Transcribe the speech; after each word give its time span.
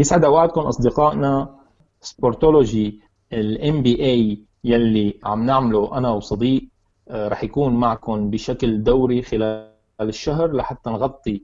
يسعد 0.00 0.24
اوقاتكم 0.24 0.60
أصدقائنا 0.60 1.56
سبورتولوجي 2.00 3.00
ال 3.32 3.82
NBA 3.82 4.44
يلي 4.64 5.20
عم 5.24 5.46
نعمله 5.46 5.98
أنا 5.98 6.10
وصديق 6.10 6.68
آه، 7.08 7.28
رح 7.28 7.44
يكون 7.44 7.74
معكم 7.74 8.30
بشكل 8.30 8.82
دوري 8.82 9.22
خلال 9.22 9.70
الشهر 10.00 10.52
لحتى 10.52 10.90
نغطي 10.90 11.42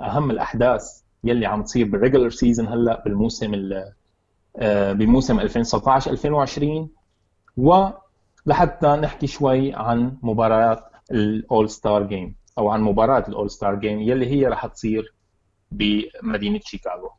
أهم 0.00 0.30
الأحداث 0.30 1.02
يلي 1.24 1.46
عم 1.46 1.62
تصير 1.62 1.88
بال 1.88 1.97
regular 1.97 2.30
season 2.30 2.68
هلأ 2.68 3.02
بالموسم 3.04 3.70
آه، 4.56 4.92
بموسم 4.92 5.40
2019 5.40 6.10
2020 6.10 6.88
ولحتى 7.56 8.86
نحكي 8.86 9.26
شوي 9.26 9.74
عن 9.74 10.16
مباريات 10.22 10.84
ال 11.10 11.70
All-Star 11.70 12.02
Game 12.02 12.36
أو 12.58 12.68
عن 12.68 12.82
مباراه 12.82 13.24
ال 13.28 13.50
All-Star 13.50 13.74
Game 13.74 14.00
يلي 14.00 14.26
هي 14.26 14.46
رح 14.46 14.66
تصير 14.66 15.14
بمدينة 15.70 16.60
شيكاغو. 16.64 17.10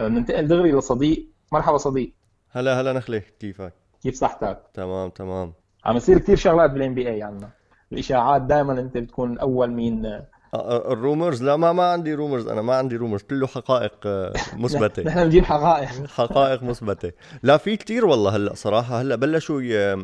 ننتقل 0.00 0.46
دغري 0.48 0.72
لصديق. 0.72 1.26
مرحبا 1.52 1.76
صديق. 1.76 2.12
هلا 2.50 2.80
هلا 2.80 2.92
نخلي 2.92 3.22
كيفك؟ 3.40 3.72
كيف 4.02 4.14
صحتك؟ 4.14 4.62
تمام 4.74 5.10
تمام. 5.10 5.52
عم 5.84 5.96
يصير 5.96 6.18
كثير 6.18 6.36
شغلات 6.36 6.70
بال 6.70 6.94
NBA 6.94 7.22
عندنا 7.22 7.50
الإشاعات 7.92 8.42
دائما 8.42 8.80
أنت 8.80 8.96
بتكون 8.98 9.38
أول 9.38 9.70
مين 9.70 10.06
آه، 10.06 10.26
آه، 10.54 10.92
ال 10.92 10.98
rumors؟ 10.98 11.42
لا 11.42 11.56
ما 11.56 11.72
ما 11.72 11.84
عندي 11.92 12.14
rumors. 12.14 12.48
أنا 12.48 12.62
ما 12.62 12.74
عندي 12.74 12.96
rumors. 12.96 13.22
كله 13.22 13.46
حقائق 13.46 13.92
مثبتة. 14.64 15.02
نحن 15.02 15.24
بنجيب 15.24 15.44
حقائق. 15.44 16.06
حقائق 16.06 16.62
مثبتة. 16.62 17.12
لا 17.42 17.56
في 17.56 17.76
كتير 17.76 18.06
والله 18.06 18.36
هلأ 18.36 18.54
صراحة. 18.54 19.00
هلأ 19.00 19.16
بلشوا 19.16 19.94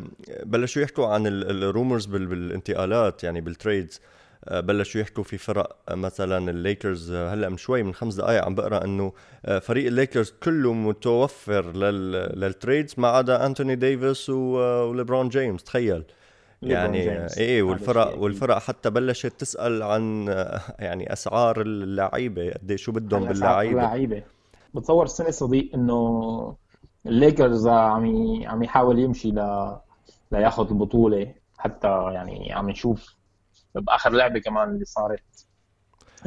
بلشوا 0.43 0.81
يحكوا 0.81 1.07
عن 1.07 1.27
ال 1.27 1.38
rumors 1.38 2.05
بالانتقالات 2.05 3.23
يعني 3.23 3.41
بال 3.41 3.56
trades 3.56 4.01
آه، 4.03 4.22
بلشوا 4.51 5.01
يحكوا 5.01 5.23
في 5.23 5.37
فرق 5.37 5.75
آه، 5.89 5.95
مثلا 5.95 6.51
الليكرز 6.51 7.11
آه، 7.11 7.33
هلأ 7.33 7.49
من 7.49 7.57
شوي 7.57 7.83
من 7.83 7.93
خمس 7.93 8.15
دقائق 8.15 8.45
عم 8.45 8.55
بقرأ 8.55 8.83
إنه 8.83 9.13
فريق 9.61 9.87
الليكرز 9.87 10.33
كله 10.43 10.73
متوفر 10.73 11.71
لل 12.35 12.50
trades 12.50 12.95
ما 12.97 13.07
عدا 13.07 13.45
أنتوني 13.45 13.75
ديفيس 13.75 14.29
وليبرون 14.29 15.29
جيمس 15.29 15.63
تخيل. 15.63 16.03
يعني 16.61 17.27
إيه 17.37 17.63
والفرق 17.63 18.17
والفرق 18.19 18.57
حتى 18.57 18.89
بلشت 18.89 19.33
تسأل 19.39 19.83
عن 19.83 20.27
يعني 20.79 21.13
أسعار 21.13 21.61
اللعيبة 21.61 22.51
قد 22.51 22.75
شو 22.75 22.91
بدهم 22.91 23.25
باللعيبة. 23.25 23.71
اللعيبة. 23.71 24.23
بتصور 24.73 25.05
السنة 25.05 25.31
صديق 25.31 25.69
إنه 25.75 26.55
الليكرز 27.05 27.67
عم 27.67 28.05
عم 28.45 28.63
يحاول 28.63 28.99
يمشي 28.99 29.31
ل 29.31 29.75
لياخذ 30.31 30.67
البطولة 30.69 31.33
حتى 31.57 31.87
يعني 31.87 32.53
عم 32.53 32.69
نشوف 32.69 33.15
باخر 33.75 34.09
لعبة 34.09 34.39
كمان 34.39 34.69
اللي 34.69 34.85
صارت 34.85 35.47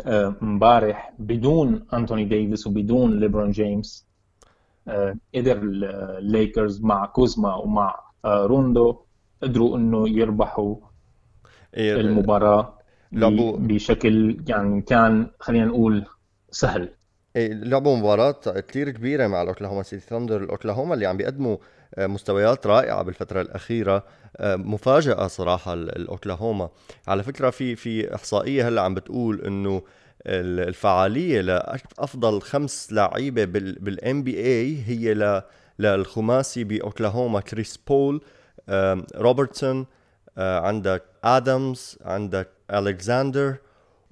آه، 0.06 0.36
امبارح 0.42 1.12
بدون 1.18 1.86
أنتوني 1.94 2.24
ديفيس 2.24 2.66
وبدون 2.66 3.20
ليبرون 3.20 3.50
جيمس 3.50 4.06
آه، 4.88 5.16
قدر 5.34 5.58
الليكرز 5.62 6.82
مع 6.82 7.06
كوزما 7.06 7.54
ومع 7.54 8.00
آه، 8.24 8.46
روندو 8.46 9.00
قدروا 9.42 9.76
إنه 9.76 10.08
يربحوا 10.08 10.76
إيه، 11.76 12.00
المباراة 12.00 12.78
لعبوا 13.12 13.56
بشكل 13.58 14.44
يعني 14.48 14.82
كان 14.82 15.30
خلينا 15.40 15.64
نقول 15.64 16.04
سهل. 16.50 16.88
إيه، 17.36 17.52
لعبوا 17.52 17.96
مباراة 17.96 18.40
كثير 18.68 18.90
كبيرة 18.90 19.26
مع 19.26 19.42
الأوكلاهوما 19.42 19.82
سيتي 19.82 20.06
ثاندر، 20.06 20.44
الأوكلاهوما 20.44 20.94
اللي 20.94 21.06
عم 21.06 21.16
بيقدموا 21.16 21.56
مستويات 21.98 22.66
رائعة 22.66 23.02
بالفترة 23.02 23.40
الأخيرة 23.40 24.04
مفاجأة 24.40 25.26
صراحة 25.26 25.74
الأوكلاهوما. 25.74 26.68
على 27.08 27.22
فكرة 27.22 27.50
في 27.50 27.76
في 27.76 28.14
إحصائية 28.14 28.68
هلأ 28.68 28.82
عم 28.82 28.94
بتقول 28.94 29.40
إنه 29.40 29.82
الفعالية 30.26 31.40
لأفضل 31.40 32.40
خمس 32.40 32.92
لعيبة 32.92 33.44
بال 33.80 34.22
NBA 34.22 34.82
هي 34.86 35.42
للخماسي 35.78 36.64
بأوكلاهوما 36.64 37.40
كريس 37.40 37.76
بول 37.88 38.22
روبرتسون 39.16 39.86
عندك 40.38 41.02
ادمز 41.24 41.98
عندك 42.04 42.48
الكساندر 42.70 43.56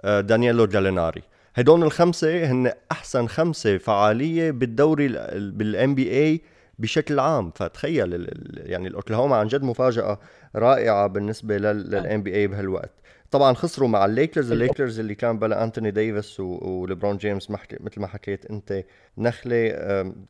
دانيلو 0.04 0.66
جاليناري. 0.66 1.22
هدول 1.54 1.82
الخمسة 1.82 2.44
هن 2.46 2.72
أحسن 2.92 3.26
خمسة 3.26 3.78
فعالية 3.78 4.50
بالدوري 4.50 5.08
بال 5.34 5.94
NBA 5.94 6.40
بشكل 6.78 7.20
عام. 7.20 7.50
فتخيل 7.50 8.28
يعني 8.54 8.88
الأوكلاهوما 8.88 9.36
عن 9.36 9.46
جد 9.46 9.62
مفاجأة 9.62 10.18
رائعة 10.56 11.06
بالنسبة 11.06 11.58
لل 11.58 12.22
NBA 12.22 12.46
بهالوقت. 12.46 12.90
طبعا 13.30 13.54
خسروا 13.54 13.88
مع 13.88 14.04
الليكرز. 14.04 14.52
الليكرز 14.52 15.00
اللي 15.00 15.14
كان 15.14 15.38
بلا 15.38 15.64
أنتوني 15.64 15.90
ديفيس 15.90 16.40
وليبرون 16.40 17.16
جيمس 17.16 17.50
مثل 17.50 18.00
ما 18.00 18.06
حكيت 18.06 18.46
أنت 18.46 18.84
نخلة. 19.18 19.68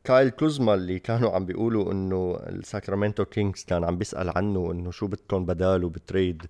كايل 0.04 0.30
كوزما 0.30 0.74
اللي 0.74 0.98
كانوا 0.98 1.30
عم 1.30 1.46
بيقولوا 1.46 1.92
إنه 1.92 2.40
الساكرامنتو 2.48 3.24
كينجز 3.24 3.64
كان 3.64 3.84
عم 3.84 3.98
بيسأل 3.98 4.30
عنه 4.36 4.72
إنه 4.72 4.90
شو 4.90 5.06
بدكم 5.06 5.46
بداله 5.46 5.88
بال 5.88 6.04
trade 6.04 6.42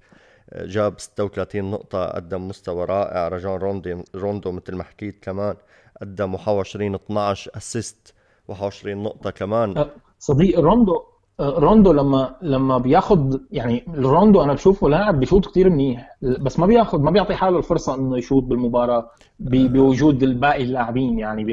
آه، 0.51 0.67
جاب 0.67 1.01
36 1.01 1.71
نقطة 1.71 2.07
قدم 2.07 2.49
مستوى 2.49 2.85
رائع. 2.85 3.29
راجون 3.29 3.53
روندو 3.53 4.03
روندو 4.15 4.53
مثل 4.53 4.75
ما 4.75 4.85
حكيت 4.85 5.25
كمان 5.25 5.57
قدم 6.01 6.35
21 6.35 6.95
12 6.95 7.51
assist 7.57 8.15
21 8.49 9.03
نقطة 9.03 9.31
كمان. 9.31 9.79
أه، 9.79 9.91
صديق 10.19 10.61
روندو 10.61 11.03
أه، 11.41 11.59
روندو 11.59 11.93
لما 11.93 12.37
لما 12.43 12.79
بياخذ 12.79 13.39
يعني 13.51 13.85
روندو 13.97 14.43
أنا 14.43 14.53
بشوفه 14.53 14.89
لاعب 14.89 15.21
بيشوط 15.21 15.47
كثير 15.47 15.71
منيح 15.71 16.17
بس 16.23 16.59
ما 16.59 16.67
بياخذ 16.67 17.01
ما 17.01 17.11
بيعطي 17.11 17.35
حاله 17.35 17.59
الفرصة 17.59 17.95
إنه 17.95 18.19
يشوط 18.19 18.43
بالمباراة 18.43 18.99
أه. 18.99 19.09
بوجود 19.41 20.23
الباقي 20.23 20.63
اللاعبين 20.63 21.19
يعني 21.19 21.45
بي 21.45 21.53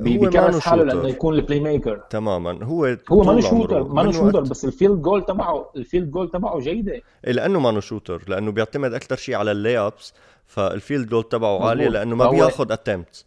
بي 0.00 0.18
بيكرس 0.18 0.60
حاله 0.60 0.84
لأنه 0.84 1.08
يكون 1.08 1.34
ال 1.34 1.60
playmaker 1.60 2.02
تماما. 2.10 2.64
هو 2.64 2.96
هو 3.12 3.22
مانو 3.22 3.40
shooter 3.40 3.84
مانو 3.84 4.12
shooter 4.12 4.40
بس 4.40 4.64
ال 4.64 4.70
field 4.70 5.02
goal 5.02 5.24
تبعه 5.24 5.70
ال 5.76 5.82
field 5.82 6.10
goal 6.10 6.30
تبعه 6.30 6.58
جيدة. 6.58 6.92
إيه، 6.92 7.32
لأنه 7.32 7.60
مانو 7.60 7.80
shooter 7.80 8.22
لأنه 8.28 8.52
بيعتمد 8.52 8.94
أكثر 8.94 9.16
شيء 9.16 9.34
على 9.34 9.50
ال 9.50 9.78
layups 9.78 10.14
فال 10.46 10.64
field 10.64 11.08
goal 11.08 11.24
تبعه 11.24 11.68
عالية 11.68 11.88
لأنه 11.88 12.16
ما 12.16 12.30
بياخذ 12.30 12.72
attempt 12.72 13.24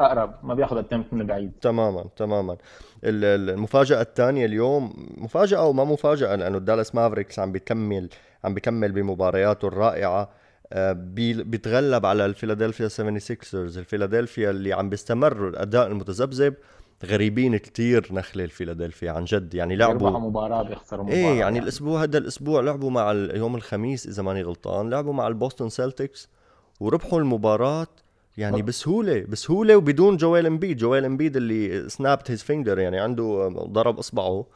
أقرب 0.00 0.34
ما 0.42 0.54
بياخذ 0.54 0.76
attempt 0.76 1.12
من 1.12 1.26
بعيد. 1.26 1.52
تماما 1.60 2.04
تماما. 2.16 2.56
المفاجأة 3.04 4.00
الثانية 4.00 4.46
اليوم 4.46 4.92
مفاجأة 5.16 5.66
وما 5.66 5.84
مفاجأة 5.84 6.36
لأنه 6.36 6.58
الدالاس 6.58 6.94
مافريكس 6.94 7.38
عم 7.38 7.52
بيكمل 7.52 8.08
عم 8.44 8.54
بيكمل 8.54 8.92
بمبارياته 8.92 9.68
الرائعة. 9.68 10.30
آه، 10.72 10.92
بيتغلب 10.92 12.06
على 12.06 12.26
الفيلادلفيا 12.26 12.88
76ers 12.88 13.78
الفيلادلفيا 13.78 14.50
اللي 14.50 14.72
عم 14.72 14.90
بيستمر 14.90 15.48
الأداء 15.48 15.86
المتذبذب 15.86 16.54
غريبين 17.04 17.56
كتير 17.56 18.08
نخلة 18.10 18.44
الفيلادلفيا 18.44 19.10
عن 19.12 19.24
جد. 19.24 19.54
يعني 19.54 19.76
لعبوا 19.76 20.10
مباراة 20.10 20.62
بيخسروا 20.62 21.04
مباراة 21.04 21.18
إيه 21.18 21.24
يعني, 21.24 21.38
يعني. 21.38 21.58
الأسبوع 21.58 22.02
هذا 22.02 22.18
الأسبوع 22.18 22.60
لعبوا 22.60 22.90
مع 22.90 23.12
يوم 23.12 23.56
الخميس 23.56 24.06
إذا 24.06 24.22
ماني 24.22 24.42
غلطان 24.42 24.90
لعبوا 24.90 25.12
مع 25.12 25.28
البوستون 25.28 25.68
سيلتكس 25.68 26.28
وربحوا 26.80 27.18
المباراة 27.18 27.86
يعني 28.38 28.62
بسهولة 28.62 29.20
بسهولة 29.28 29.76
وبدون 29.76 30.16
جويل 30.16 30.46
امبيد 30.46 30.76
جويل 30.76 31.04
امبيد 31.04 31.36
اللي 31.36 31.88
snapped 31.88 32.30
his 32.30 32.42
finger 32.42 32.78
يعني 32.78 32.98
عنده 32.98 33.48
ضرب 33.48 33.98
أصبعه. 33.98 34.46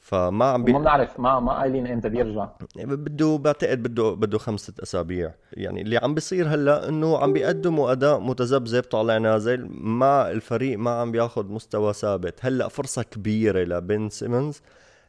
فما 0.00 0.44
عم 0.44 0.64
بي... 0.64 0.72
ما 0.72 0.78
بنعرف 0.78 1.20
ما 1.20 1.40
ما 1.40 1.52
قايلين 1.52 1.86
إمتى 1.86 2.08
بيرجع. 2.08 2.48
بده 2.76 3.36
بعتقد 3.36 3.82
بده 3.82 4.10
بده 4.14 4.38
خمسة 4.38 4.74
أسابيع. 4.82 5.34
يعني 5.52 5.82
اللي 5.82 5.96
عم 5.96 6.14
بيصير 6.14 6.48
هلأ 6.48 6.88
إنه 6.88 7.18
عم 7.18 7.32
بيقدموا 7.32 7.92
أداء 7.92 8.20
متذبذب 8.20 8.82
طالع 8.82 9.18
نازل 9.18 9.68
ما 9.70 10.30
الفريق 10.30 10.78
ما 10.78 10.90
عم 10.90 11.12
بياخذ 11.12 11.46
مستوى 11.52 11.92
ثابت. 11.92 12.34
هلأ 12.40 12.68
فرصة 12.68 13.02
كبيرة 13.02 13.64
لبن 13.64 14.08
سيمنز 14.08 14.60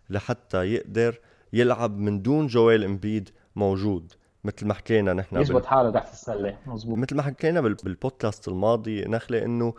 لحتى 0.10 0.74
يقدر 0.74 1.20
يلعب 1.54 1.98
من 1.98 2.22
دون 2.22 2.48
جويل 2.48 2.84
امبيد 2.84 3.30
موجود. 3.56 4.14
مثل 4.44 4.68
ما 4.68 4.74
حكينا 4.74 5.14
نحن 5.14 5.38
يثبت 5.38 5.56
بال... 5.56 5.68
حاله 5.68 5.92
تحت 5.92 6.14
السلة. 6.14 6.58
مزبوط 6.66 6.98
مثل 6.98 7.16
ما 7.16 7.24
حكينا 7.24 7.62
بالبودكاست 7.62 8.48
الماضي 8.48 9.06
نخله 9.06 9.46
إنه 9.46 9.74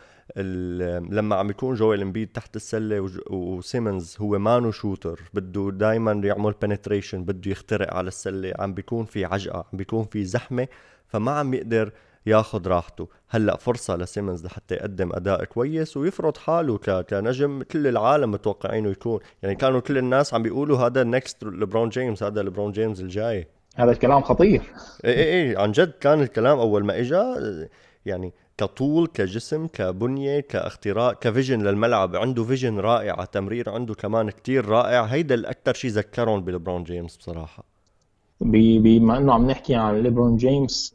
لما 1.11 1.37
عم 1.37 1.51
يكون 1.51 1.75
جويل 1.75 2.03
امبيد 2.03 2.29
تحت 2.29 2.57
السلة 2.57 3.01
وج... 3.01 3.19
وسيمنز 3.31 4.17
هو 4.21 4.39
مانو 4.39 4.71
shooter 4.71 5.21
بده 5.35 5.71
دائما 5.71 6.13
يعمل 6.13 6.55
penetration 6.63 7.25
بده 7.25 7.51
يخترق 7.51 7.95
على 7.95 8.09
السلة 8.09 8.53
عم 8.59 8.75
بيكون 8.75 9.05
في 9.05 9.25
عجقة 9.25 9.59
عم 9.59 9.79
بيكون 9.79 10.05
في 10.05 10.25
زحمة 10.25 10.69
فما 11.07 11.31
عم 11.31 11.55
يقدر 11.55 11.93
ياخذ 12.27 12.69
راحته. 12.69 13.09
هلأ 13.29 13.57
فرصة 13.57 13.97
لسيمنز 13.97 14.45
لحتى 14.47 14.75
يقدم 14.75 15.13
أداء 15.13 15.45
كويس 15.45 15.97
ويفرض 15.97 16.37
حاله 16.37 16.79
ك... 16.79 16.91
كنجم 16.91 17.63
كل 17.63 17.87
العالم 17.87 18.31
متوقعينه 18.31 18.89
يكون. 18.91 19.21
يعني 19.43 19.55
كانوا 19.55 19.81
كل 19.81 19.99
الناس 19.99 20.35
عم 20.35 20.43
بيقولوا 20.43 20.79
هذا 20.79 21.03
ال 21.03 21.11
next 21.11 21.45
لبرون 21.45 21.89
جيمس 21.89 22.23
هذا 22.23 22.43
لبرون 22.43 22.73
جيمس 22.73 23.01
الجاي. 23.01 23.49
هذا 23.79 23.91
الكلام 23.91 24.23
خطير. 24.23 24.63
إيه 25.05 25.15
إيه 25.15 25.25
إيه 25.25 25.59
عن 25.59 25.73
جد 25.73 25.93
كان 26.01 26.21
الكلام 26.21 26.59
أول 26.59 26.85
ما 26.85 26.99
اجى 26.99 27.23
يعني 28.07 28.33
كطول 28.59 29.07
كجسم 29.07 29.67
كبنية 29.67 30.41
كاختراع 30.41 31.13
ك 31.13 31.20
vision 31.20 31.63
للملعب 31.63 32.17
عنده 32.17 32.45
vision 32.45 32.79
رائعة 32.79 33.25
تمرير 33.25 33.71
عنده 33.71 33.95
كمان 33.95 34.31
كتير 34.31 34.67
رائع. 34.67 35.05
هيدا 35.05 35.35
الاكثر 35.35 35.75
شيء 35.75 35.91
ذكرهم 35.91 36.41
بليبرون 36.41 36.85
جيمس 36.85 37.17
بصراحة. 37.17 37.65
بما 38.41 39.19
إنه 39.19 39.35
عم 39.35 39.51
نحكي 39.51 39.75
عن 39.75 40.03
ليبرون 40.03 40.37
جيمس 40.37 40.95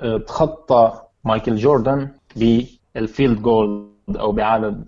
آه، 0.00 0.18
تخطى 0.18 1.02
مايكل 1.24 1.56
جوردن 1.56 2.08
بال 2.36 2.66
field 2.66 3.42
goal 3.42 3.90
أو 4.10 4.32
بعدد 4.32 4.84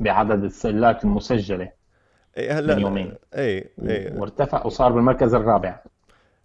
بعدد 0.00 0.44
السلات 0.44 1.04
المسجلة 1.04 1.68
إيه 2.36 2.58
هلأ 2.58 2.74
من 2.74 2.82
يومين. 2.82 3.14
إيه 3.34 3.70
إيه. 3.82 4.18
وارتفع 4.18 4.66
وصار 4.66 4.92
بالمركز 4.92 5.34
الرابع. 5.34 5.80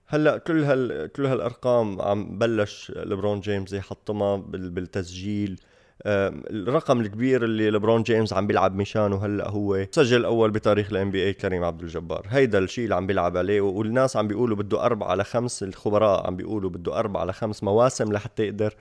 هلأ 0.09 0.37
كل 0.37 0.63
هال 0.63 1.11
كل 1.11 1.25
هالأرقام 1.25 2.01
عم 2.01 2.37
بلش 2.37 2.91
لبرون 2.95 3.39
جيمس 3.39 3.73
يحطمها 3.73 4.35
بالتسجيل. 4.35 5.59
الرقم 6.05 7.01
الكبير 7.01 7.43
اللي 7.43 7.69
لبرون 7.69 8.03
جيمس 8.03 8.33
عم 8.33 8.47
بيلعب 8.47 8.75
مشانه 8.75 9.25
هلأ 9.25 9.49
هو 9.49 9.85
سجل 9.91 10.25
أول 10.25 10.51
بتاريخ 10.51 10.91
الان 10.91 11.11
بي 11.11 11.23
اي 11.23 11.33
كريم 11.33 11.63
عبد 11.63 11.81
الجبار. 11.81 12.25
هيدا 12.29 12.59
الشيء 12.59 12.83
اللي 12.83 12.95
عم 12.95 13.07
بيلعب 13.07 13.37
عليه 13.37 13.61
والناس 13.61 14.17
عم 14.17 14.27
بيقولوا 14.27 14.57
بده 14.57 14.85
أربعة 14.85 15.15
لخمس 15.15 15.63
الخبراء 15.63 16.27
عم 16.27 16.35
بيقولوا 16.35 16.69
بده 16.69 16.99
أربعة 16.99 17.25
لخمس 17.25 17.63
مواسم 17.63 18.13
لحتى 18.13 18.43
يقدر 18.43 18.73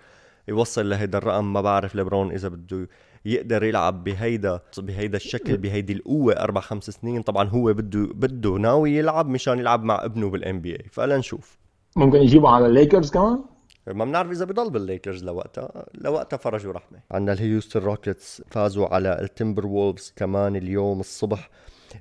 يوصل 0.49 0.88
لهيدا 0.90 1.19
الرقم. 1.19 1.52
ما 1.52 1.61
بعرف 1.61 1.96
لبرون 1.96 2.32
إذا 2.32 2.49
بده 2.49 2.88
يقدر 3.26 3.64
يلعب 3.64 4.05
بهيدا 4.05 4.61
بهيدا 4.78 5.17
الشكل 5.17 5.56
بهيدي 5.56 5.93
القوة 5.93 6.32
أربع 6.32 6.61
خمس 6.61 6.90
سنين. 6.90 7.23
طبعا 7.23 7.49
هو 7.49 7.73
بده 7.73 8.08
بده 8.14 8.50
ناوي 8.50 8.96
يلعب 8.96 9.28
مشان 9.28 9.58
يلعب 9.58 9.82
مع 9.82 10.05
ابنه 10.05 10.31
بال 10.31 10.61
NBA 10.61 10.85
فلنشوف 10.90 11.58
ممكن 11.96 12.19
يجيبه 12.19 12.49
على 12.49 12.67
الليكرز 12.67 13.11
كمان؟ 13.11 13.38
ما 13.87 14.05
بنعرف 14.05 14.31
إذا 14.31 14.44
بضل 14.44 14.70
بالليكرز 14.70 15.25
لوقتها 15.25 15.87
لوقتها 15.94 16.37
فرجوا 16.37 16.73
رحمة. 16.73 16.99
عندنا 17.11 17.32
الهيوستن 17.32 17.81
روكيتس 17.81 18.43
فازوا 18.50 18.94
على 18.94 19.19
التمبر 19.23 19.67
وولفز 19.67 20.12
كمان 20.17 20.56
اليوم 20.56 21.00
الصبح. 21.00 21.50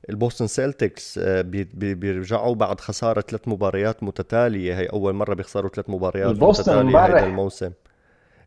البوستن 0.09 0.47
سيلتكس 0.47 1.17
آه، 1.17 1.41
بيرجعوا 1.73 2.55
بعد 2.55 2.79
خسارة 2.79 3.21
ثلاث 3.21 3.47
مباريات 3.47 4.03
متتالية. 4.03 4.79
هي 4.79 4.85
أول 4.85 5.13
مرة 5.13 5.33
بيخسروا 5.33 5.69
ثلاث 5.69 5.89
مباريات 5.89 6.43
متتالية 6.43 7.05
هذا 7.05 7.25
الموسم. 7.25 7.71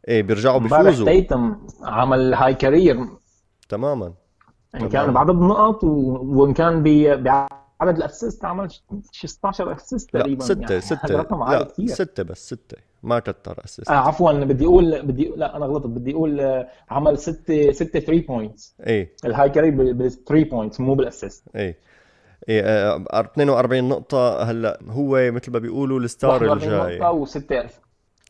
إيه 0.08 0.22
بيرجعوا 0.22 0.58
بيفوزوا. 0.58 1.06
تيتوم 1.06 1.56
عمل 1.82 2.34
high 2.34 2.55
career 2.55 3.06
تماما. 3.69 4.12
إن 4.75 4.88
كان 4.88 5.12
بعدد 5.12 5.31
النقط 5.31 5.84
وإن 5.84 6.52
كان 6.52 6.82
بعدد 7.22 7.96
ال 7.96 8.03
assist 8.03 8.44
عمل 8.44 8.69
16 9.12 9.72
assist 9.76 10.10
تقريبا 10.10 10.44
ستة 10.44 10.60
يعني 10.70 10.81
ستة. 10.81 11.44
عالي 11.44 11.64
كثير 11.64 11.87
ستة 11.87 12.22
بس 12.22 12.46
ستة. 12.46 12.76
ما 13.02 13.19
كتر 13.19 13.60
assist 13.64 13.90
آه 13.90 13.94
عفوا 13.94 14.32
بدي 14.32 14.66
أقول 14.66 15.02
بدي 15.02 15.32
لا 15.37 15.56
أنا 15.56 15.66
غلطت. 15.66 15.87
بدي 15.87 16.12
أقول 16.12 16.40
آه، 16.40 16.69
عمل 16.90 17.19
ستة 17.19 17.72
ستة 17.72 18.00
3 18.00 18.26
points 18.26 18.75
إيه. 18.87 19.12
ال 19.25 19.49
high 19.50 19.67
career 19.67 19.93
بال 19.93 20.10
3 20.25 20.44
points 20.50 20.81
مو 20.81 20.94
بال 20.94 21.07
assist 21.07 21.44
إيه. 21.56 21.78
إيه 22.49 22.62
42 22.96 23.84
آه، 23.84 23.88
نقطة 23.88 24.43
هلأ. 24.43 24.78
هو 24.88 25.31
مثل 25.32 25.52
ما 25.52 25.58
بيقولوا 25.58 26.00
ال 26.00 26.08
star 26.08 26.37
الجاي. 26.52 26.56
42 26.56 26.99
نقطة 26.99 27.10
وستة 27.12 27.64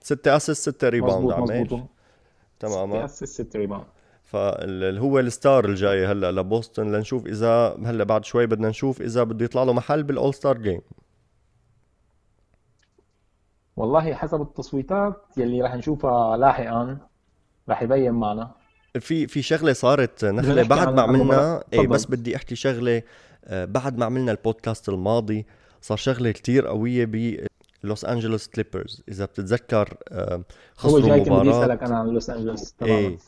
6 0.09 0.37
assist 0.37 0.71
6 0.71 0.89
rebound 0.89 1.33
عمل 1.33 1.85
تمام. 2.61 2.91
6 2.91 3.05
assist 3.05 3.43
6 3.43 3.59
rebound 3.59 3.85
فاللي 4.23 5.01
هو 5.01 5.19
ال 5.19 5.28
star 5.28 5.65
الجاي 5.65 6.07
هلا 6.07 6.33
لبوسطن 6.33 6.93
لنشوف 6.93 7.27
إذا 7.27 7.77
هلا 7.85 8.05
بعد 8.05 8.25
شوي 8.25 8.47
بدنا 8.47 8.69
نشوف 8.69 9.01
إذا 9.03 9.23
بده 9.23 9.45
يطلع 9.45 9.63
له 9.63 9.73
محل 9.73 10.03
بال 10.03 10.35
All-Star 10.35 10.59
Game 10.59 10.81
والله 13.77 14.15
حسب 14.15 14.41
التصويتات 14.43 15.15
يلي 15.37 15.63
راح 15.63 15.75
نشوفها 15.75 16.37
لاحقا 16.37 16.99
راح 17.69 17.83
يبين 17.83 18.13
معنا. 18.13 18.51
في 19.01 19.27
في 19.27 19.43
شغلة 19.43 19.73
صارت 19.73 20.25
نخلة 20.25 20.63
بعد 20.63 20.89
ما 20.95 21.03
عملنا 21.03 21.65
اي 21.73 21.87
بس 21.87 22.05
بدي 22.07 22.37
أحكي 22.37 22.57
شغلة 22.57 23.03
آه، 23.45 23.65
بعد 23.65 23.99
ما 23.99 24.05
عملنا 24.05 24.33
البودكاست 24.33 24.89
الماضي 24.89 25.47
صار 25.81 25.97
شغلة 25.97 26.31
كتير 26.31 26.67
قوية 26.67 27.05
لوس 27.85 28.05
أنجلوس 28.05 28.47
كليبرز. 28.47 29.03
إذا 29.09 29.25
بتتذكر 29.25 29.95
خسروا 30.77 31.01
هو 31.01 31.09
جاي 31.09 31.21
مباراة. 31.21 31.41
بدي 31.41 31.51
اسالك 31.51 31.83
أنا 31.83 31.99
عن 31.99 32.07
لوس 32.07 32.31
أنجلوس 32.31 32.75
إيه 32.83 33.19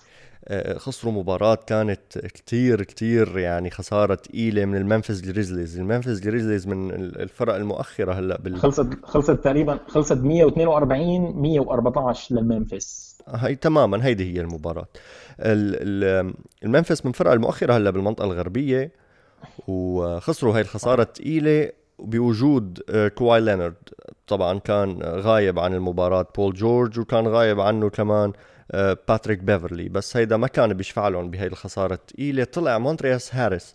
خسروا 0.77 1.13
مباراة 1.13 1.55
كانت 1.55 2.19
كتير 2.19 2.83
كتير 2.83 3.39
يعني 3.39 3.71
خسارة 3.71 4.15
ثقيلة 4.15 4.65
من 4.65 4.77
الممفيس 4.77 5.23
جريزليز، 5.23 5.79
الممفيس 5.79 6.21
جريزليز 6.21 6.67
من 6.67 6.91
الفرق 6.95 7.55
المؤخرة 7.55 8.13
هلأ 8.13 8.39
بال 8.41 8.57
خلصت 8.57 8.89
خلصت 9.03 9.31
تقريبا 9.31 9.79
خلصت 9.89 10.19
142 10.19 11.43
114 11.43 12.35
للممفيس 12.35 13.19
هي 13.29 13.55
تماما 13.55 14.07
هيدي 14.07 14.35
هي 14.35 14.41
المباراة. 14.41 14.87
الممفيس 16.65 17.07
من 17.07 17.13
فرق 17.13 17.33
المؤخرة 17.33 17.77
هلأ 17.77 17.91
بالمنطقة 17.91 18.25
الغربية 18.25 18.93
وخسروا 19.69 20.55
هاي 20.55 20.61
الخسارة 20.61 21.03
الثقيلة 21.03 21.71
بوجود 22.05 22.83
آه، 22.91 23.09
كواي 23.09 23.41
لينارد 23.41 23.75
طبعا 24.27 24.59
كان 24.59 25.03
غايب 25.03 25.59
عن 25.59 25.75
المباراة 25.75 26.27
بول 26.37 26.55
جورج 26.55 26.99
وكان 26.99 27.29
غايب 27.29 27.61
عنه 27.61 27.89
كمان 27.91 28.33
آه، 28.73 28.97
باتريك 29.09 29.39
بيفرلي. 29.39 29.89
بس 29.89 30.17
هيدا 30.17 30.37
ما 30.37 30.47
كان 30.47 30.75
بيشفع 30.75 31.09
لهم 31.09 31.31
بهي 31.31 31.47
الخسارة 31.47 31.95
الثقيلة 31.95 32.45
طلع 32.45 32.79
مونتريز 32.79 33.35
هاريل. 33.35 33.75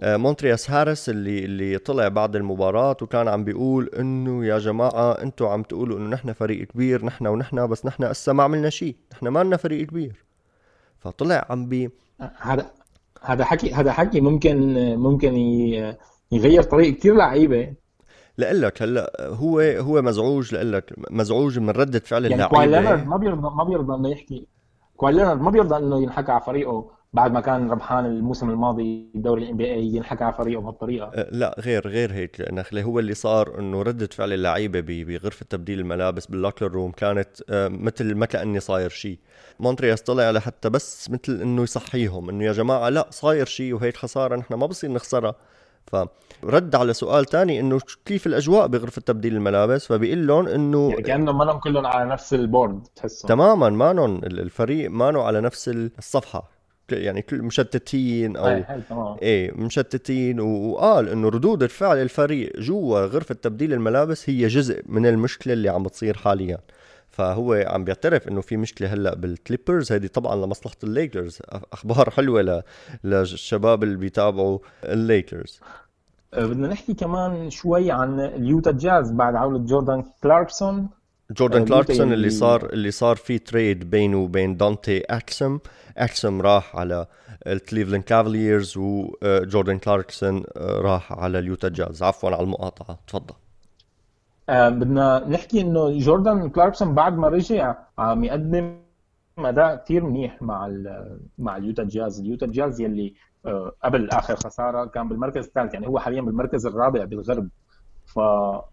آه، 0.00 0.16
مونتريز 0.16 0.70
هاريل 0.70 1.08
اللي 1.08 1.44
اللي 1.44 1.78
طلع 1.78 2.08
بعد 2.08 2.36
المباراة 2.36 2.96
وكان 3.02 3.28
عم 3.28 3.44
بيقول 3.44 3.90
إنه 3.98 4.46
يا 4.46 4.58
جماعة 4.58 5.12
أنتم 5.12 5.46
عم 5.46 5.62
تقولوا 5.62 5.98
إنه 5.98 6.10
نحن 6.10 6.32
فريق 6.32 6.66
كبير 6.66 7.04
نحن 7.04 7.26
ونحن 7.26 7.66
بس 7.66 7.86
نحن 7.86 8.04
هسه 8.04 8.32
ما 8.32 8.42
عملنا 8.42 8.70
شيء 8.70 8.96
نحن 9.12 9.28
ما 9.28 9.44
لنا 9.44 9.56
فريق 9.56 9.86
كبير. 9.86 10.24
فطلع 11.00 11.46
عم 11.50 11.66
بي 11.66 11.90
هذا 12.40 12.70
هذا 13.22 13.44
حكي 13.44 13.72
هذا 13.74 13.92
حكي 13.92 14.20
ممكن 14.20 14.74
ممكن 14.96 15.34
يغير 16.32 16.62
طريق 16.62 16.94
كثير 16.96 17.14
لعيبة. 17.14 17.74
لك 18.38 18.82
هلا 18.82 19.12
هو 19.20 19.60
هو 19.60 20.02
مزعوج 20.02 20.54
لك 20.54 20.92
مزعوج 21.10 21.58
من 21.58 21.70
ردة 21.70 21.98
فعل 21.98 22.24
يعني 22.24 22.46
اللعيبة. 22.46 22.80
لينارد 22.80 23.06
ما 23.06 23.16
بيرضى 23.16 23.56
ما 23.56 23.64
بيرضى 23.64 23.94
إنه 23.94 24.08
يحكي. 24.08 24.46
كواي 24.96 25.34
ما 25.34 25.50
بيرضى 25.50 25.76
إنه 25.76 26.02
ينحكى 26.02 26.32
على 26.32 26.40
فريقه 26.40 26.90
بعد 27.12 27.32
ما 27.32 27.40
كان 27.40 27.70
ربحان 27.70 28.06
الموسم 28.06 28.50
الماضي 28.50 29.10
دوري 29.14 29.42
ال 29.42 29.56
NBA 29.56 29.86
ينحكى 29.86 30.24
على 30.24 30.32
فريقه 30.32 30.60
بهالطريقة. 30.60 31.06
أه، 31.14 31.28
لا 31.32 31.56
غير 31.60 31.88
غير 31.88 32.12
هيك. 32.12 32.40
نخله 32.52 32.82
هو 32.82 32.98
اللي 32.98 33.14
صار 33.14 33.58
إنه 33.58 33.82
ردة 33.82 34.06
فعل 34.06 34.32
اللعيبة 34.32 34.80
بغرفة 34.80 35.46
تبديل 35.50 35.80
الملابس 35.80 36.26
بال 36.26 36.38
locker 36.38 36.72
room 36.72 36.92
كانت 36.92 37.28
أه، 37.50 37.68
مثل 37.68 38.14
ما 38.14 38.26
كأني 38.26 38.60
صاير 38.60 38.90
شيء 38.90 39.18
مونتريز 39.60 40.02
طلع 40.02 40.30
لحتى 40.30 40.70
بس 40.70 41.10
مثل 41.10 41.40
إنه 41.42 41.62
يصحيهم 41.62 42.28
إنه 42.28 42.44
يا 42.44 42.52
جماعة 42.52 42.88
لا 42.88 43.06
صاير 43.10 43.46
شيء 43.46 43.74
وهيك 43.74 43.96
خسارة 43.96 44.36
نحن 44.36 44.54
ما 44.54 44.66
بصير 44.66 44.90
نخسرها. 44.90 45.34
فرد 45.86 46.74
على 46.74 46.92
سؤال 46.92 47.24
تاني 47.24 47.60
إنه 47.60 47.78
كيف 48.04 48.26
الأجواء 48.26 48.66
بغرفة 48.66 49.02
تبديل 49.02 49.36
الملابس؟ 49.36 49.86
فبيقول 49.86 50.26
لهم 50.26 50.48
إنه 50.48 50.90
يعني 50.90 51.02
كأنهم 51.02 51.38
مانهم 51.38 51.58
كلهم 51.58 51.86
على 51.86 52.10
نفس 52.10 52.34
ال 52.34 52.42
board 52.42 52.82
تحسهم. 52.96 53.28
تماما 53.28 53.70
مانهم 53.70 54.24
الفريق 54.24 54.90
مانو 54.90 55.20
على 55.20 55.40
نفس 55.40 55.68
الصفحة. 55.68 56.50
يعني 56.90 57.22
كل 57.22 57.42
مشتتين 57.42 58.36
أو 58.36 58.64
إيه 59.22 59.52
مشتتين. 59.52 60.40
وقال 60.40 61.08
إنه 61.08 61.28
ردود 61.28 61.62
الفعل 61.62 61.96
الفريق 62.02 62.60
جوا 62.60 63.00
غرفة 63.00 63.34
تبديل 63.34 63.72
الملابس 63.72 64.30
هي 64.30 64.46
جزء 64.46 64.82
من 64.86 65.06
المشكلة 65.06 65.52
اللي 65.52 65.68
عم 65.68 65.88
تصير 65.88 66.16
حاليا. 66.16 66.58
فهو 67.12 67.64
عم 67.66 67.84
بيعترف 67.84 68.28
إنه 68.28 68.40
في 68.40 68.56
مشكلة 68.56 68.94
هلأ 68.94 69.14
بالكليبرز 69.14 69.92
هيدي 69.92 70.08
طبعا 70.08 70.36
لمصلحة 70.36 70.76
الليكرز 70.84 71.38
أخبار 71.72 72.10
حلوة 72.10 72.62
للشباب 73.04 73.82
اللي 73.82 73.96
بيتابعوا 73.96 74.58
الليكرز 74.84 75.60
أه، 76.34 76.46
بدنا 76.46 76.68
نحكي 76.68 76.94
كمان 76.94 77.50
شوي 77.50 77.90
عن 77.90 78.20
اليوتا 78.20 78.70
جاز 78.72 79.10
بعد 79.10 79.34
عودة 79.34 79.58
جوردان 79.64 80.04
كلاركسون. 80.22 80.88
جوردان 81.30 81.64
كلاركسون 81.64 82.12
اللي 82.12 82.30
صار 82.30 82.66
اللي 82.72 82.90
صار 82.90 83.16
في 83.16 83.38
trade 83.38 83.90
بينه 83.90 84.18
وبين 84.18 84.56
دانتي 84.56 85.00
أكسم. 85.00 85.58
أكسم 85.98 86.42
راح 86.42 86.76
على 86.76 87.06
الكليفلاند 87.46 88.04
كافاليرز 88.04 88.74
وجوردان 88.76 89.78
كلاركسون 89.78 90.44
راح 90.56 91.12
على 91.12 91.38
اليوتا 91.38 91.68
جاز. 91.68 92.02
عفوا 92.02 92.30
على 92.30 92.42
المقاطعة. 92.42 92.98
تفضل. 93.06 93.34
بدنا 94.48 95.28
نحكي 95.28 95.60
إنه 95.60 95.98
جوردان 95.98 96.50
كلاركسون 96.50 96.94
بعد 96.94 97.16
ما 97.16 97.28
رجع 97.28 97.74
عم 97.98 98.24
يقدم 98.24 98.82
أداء 99.38 99.76
كثير 99.84 100.04
منيح 100.04 100.42
مع 100.42 100.70
مع 101.38 101.56
اليوتا 101.56 101.84
جاز. 101.84 102.20
اليوتا 102.20 102.46
جاز 102.46 102.80
يلي 102.80 103.14
آه 103.46 103.72
قبل 103.84 104.10
آخر 104.10 104.36
خسارة 104.36 104.84
كان 104.84 105.08
بالمركز 105.08 105.46
الثالث 105.46 105.74
يعني 105.74 105.86
هو 105.88 105.98
حاليا 105.98 106.20
بالمركز 106.20 106.66
الرابع 106.66 107.04
بالغرب. 107.04 107.48
ف 108.06 108.18
آه 108.18 108.72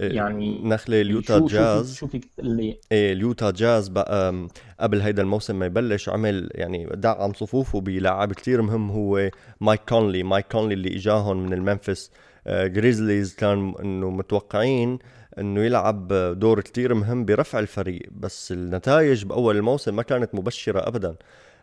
يعني 0.00 0.62
نخله 0.64 1.00
اليوتا 1.00 1.38
شو 1.38 1.46
جاز. 1.46 1.94
شو 1.94 2.06
فيك 2.06 2.30
اللي 2.38 2.80
إيه 2.92 3.12
اليوتا 3.12 3.50
جاز 3.50 3.88
بقى 3.88 4.48
قبل 4.80 5.00
هيدا 5.00 5.22
الموسم 5.22 5.58
ما 5.58 5.66
يبلش 5.66 6.08
عمل 6.08 6.48
يعني 6.54 6.88
دعم 6.94 7.32
صفوفه 7.32 7.80
بلاعب 7.80 8.32
كتير 8.32 8.62
مهم 8.62 8.90
هو 8.90 9.30
مايك 9.60 9.80
كونلي. 9.88 10.22
مايك 10.22 10.46
كونلي 10.52 10.74
اللي 10.74 10.96
اجاهم 10.96 11.36
من 11.46 11.52
الممفيس. 11.52 12.10
جريزليز 12.46 13.34
كان 13.34 13.74
إنه 13.80 14.10
متوقعين 14.10 14.98
إنه 15.38 15.60
يلعب 15.60 16.08
دور 16.38 16.60
كتير 16.60 16.94
مهم 16.94 17.24
برفع 17.24 17.58
الفريق 17.58 18.02
بس 18.12 18.52
النتائج 18.52 19.24
بأول 19.24 19.56
الموسم 19.56 19.96
ما 19.96 20.02
كانت 20.02 20.34
مبشرة 20.34 20.88
ابدا. 20.88 21.16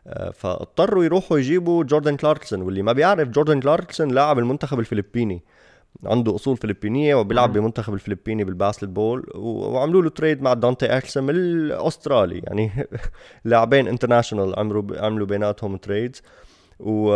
آه، 0.07 0.31
فاضطروا 0.31 1.03
يروحوا 1.03 1.39
يجيبوا 1.39 1.83
جوردن 1.83 2.15
كلاركسون 2.15 2.61
واللي 2.61 2.81
ما 2.81 2.93
بيعرف 2.93 3.29
جوردن 3.29 3.59
كلاركسون 3.59 4.11
لاعب 4.11 4.39
المنتخب 4.39 4.79
الفلبيني. 4.79 5.43
عنده 6.05 6.35
أصول 6.35 6.57
فلبينية 6.57 7.15
وبيلعب 7.15 7.53
بمنتخب 7.53 7.93
الفلبيني 7.93 8.43
بال 8.43 8.85
basketball 8.85 9.31
وعملوا 9.35 10.01
له 10.01 10.09
trade 10.09 10.41
مع 10.41 10.53
دانتي 10.53 10.85
اكسم 10.85 11.29
الأسترالي. 11.29 12.41
يعني 12.43 12.71
لاعبين 13.45 13.87
international 13.87 14.59
عملوا 14.59 14.83
عملوا 14.97 15.27
بيناتهم 15.27 15.77
trades 15.77 16.21
و 16.79 17.13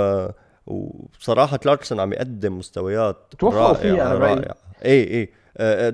وبصراحة 0.67 1.57
كلاركسون 1.57 1.99
عم 1.99 2.13
يقدم 2.13 2.57
مستويات 2.57 3.33
رائعة 3.43 4.13
رائعة. 4.13 4.55
اي 4.85 5.03
اي 5.03 5.29
آه، 5.57 5.89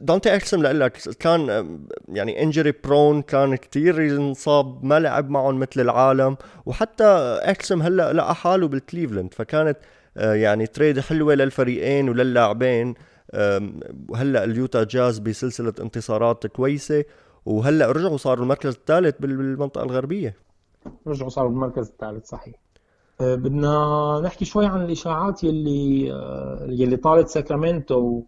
دانتي 0.00 0.34
إكسم 0.34 0.62
لك 0.62 0.92
كان 0.92 1.68
يعني 2.08 2.42
injury 2.42 2.72
prone 2.84 3.22
كان 3.22 3.56
كتير 3.56 4.00
ينصاب 4.00 4.84
ما 4.84 5.00
لعب 5.00 5.30
معهم 5.30 5.60
مثل 5.60 5.80
العالم. 5.80 6.36
وحتى 6.66 7.04
إكسم 7.42 7.82
هلأ 7.82 8.12
لقى 8.12 8.34
حاله 8.34 8.68
بالكليفلند 8.68 9.34
فكانت 9.34 9.78
آه، 10.16 10.34
يعني 10.34 10.66
trade 10.66 11.00
حلوة 11.00 11.34
للفريقين 11.34 12.08
وللاعبين. 12.08 12.94
وهلا 14.08 14.44
اليوتا 14.44 14.84
جاز 14.84 15.18
بسلسلة 15.18 15.72
انتصارات 15.80 16.46
كويسة. 16.46 17.04
وهلأ 17.46 17.92
رجعوا 17.92 18.16
صاروا 18.16 18.42
المركز 18.42 18.74
الثالث 18.74 19.14
بالمنطقة 19.20 19.84
الغربية. 19.84 20.36
رجعوا 21.06 21.30
صاروا 21.30 21.50
بالمركز 21.50 21.88
الثالث 21.88 22.26
صحيح. 22.26 22.54
آه، 22.54 22.65
بدنا 23.20 24.20
نحكي 24.24 24.44
شوي 24.44 24.66
عن 24.66 24.84
الإشاعات 24.84 25.44
يلي 25.44 26.08
يلي 26.68 26.96
طالت 26.96 27.28
ساكرامنتو. 27.28 28.22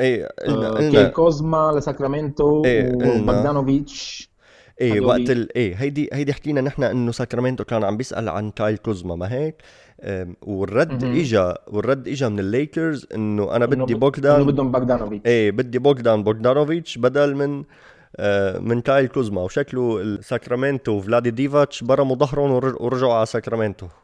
إيه 0.00 0.28
قلنا 0.46 0.90
كايل 0.90 1.08
كوزما 1.10 1.72
لساكرامنتو 1.76 2.64
إيه 2.64 2.98
إيه 4.80 5.00
وقت 5.00 5.30
ال... 5.30 5.56
إيه 5.56 5.74
هيدي 5.74 6.08
هيدي 6.12 6.32
حكينا 6.32 6.60
نحن 6.60 6.82
إنه 6.82 7.12
ساكرامنتو 7.12 7.64
كان 7.64 7.84
عم 7.84 7.96
بيسأل 7.96 8.28
عن 8.28 8.50
كايل 8.50 8.76
كوزما 8.76 9.14
ما 9.14 9.32
هيك؟ 9.32 9.62
والرد 10.42 11.04
اجى 11.04 11.54
والرد 11.68 12.08
اجى 12.08 12.28
من 12.28 12.38
الليكرز 12.38 13.06
إنه 13.14 13.56
أنا 13.56 13.66
بدي 13.66 13.94
بوغدان 13.94 14.34
إنه 14.34 14.44
بدهم 14.44 14.72
بوغدانوفيتش 14.72 15.26
إيه 15.26 15.50
بدي 15.50 15.78
بوغدان 15.78 16.22
بوغدانوفيتش 16.22 16.98
بدل 16.98 17.34
من 17.34 17.58
آه، 17.58 17.64
من 18.60 18.80
كايل 18.80 19.06
كوزما 19.06 19.42
وشكله 19.42 20.20
ساكرامنتو 20.20 20.92
وفلادي 20.92 21.30
ديفاتش 21.30 21.84
برموا 21.84 22.16
ظهرهم 22.16 22.50
ورجعوا 22.80 23.14
على 23.14 23.26
ساكرامنتو. 23.26 23.86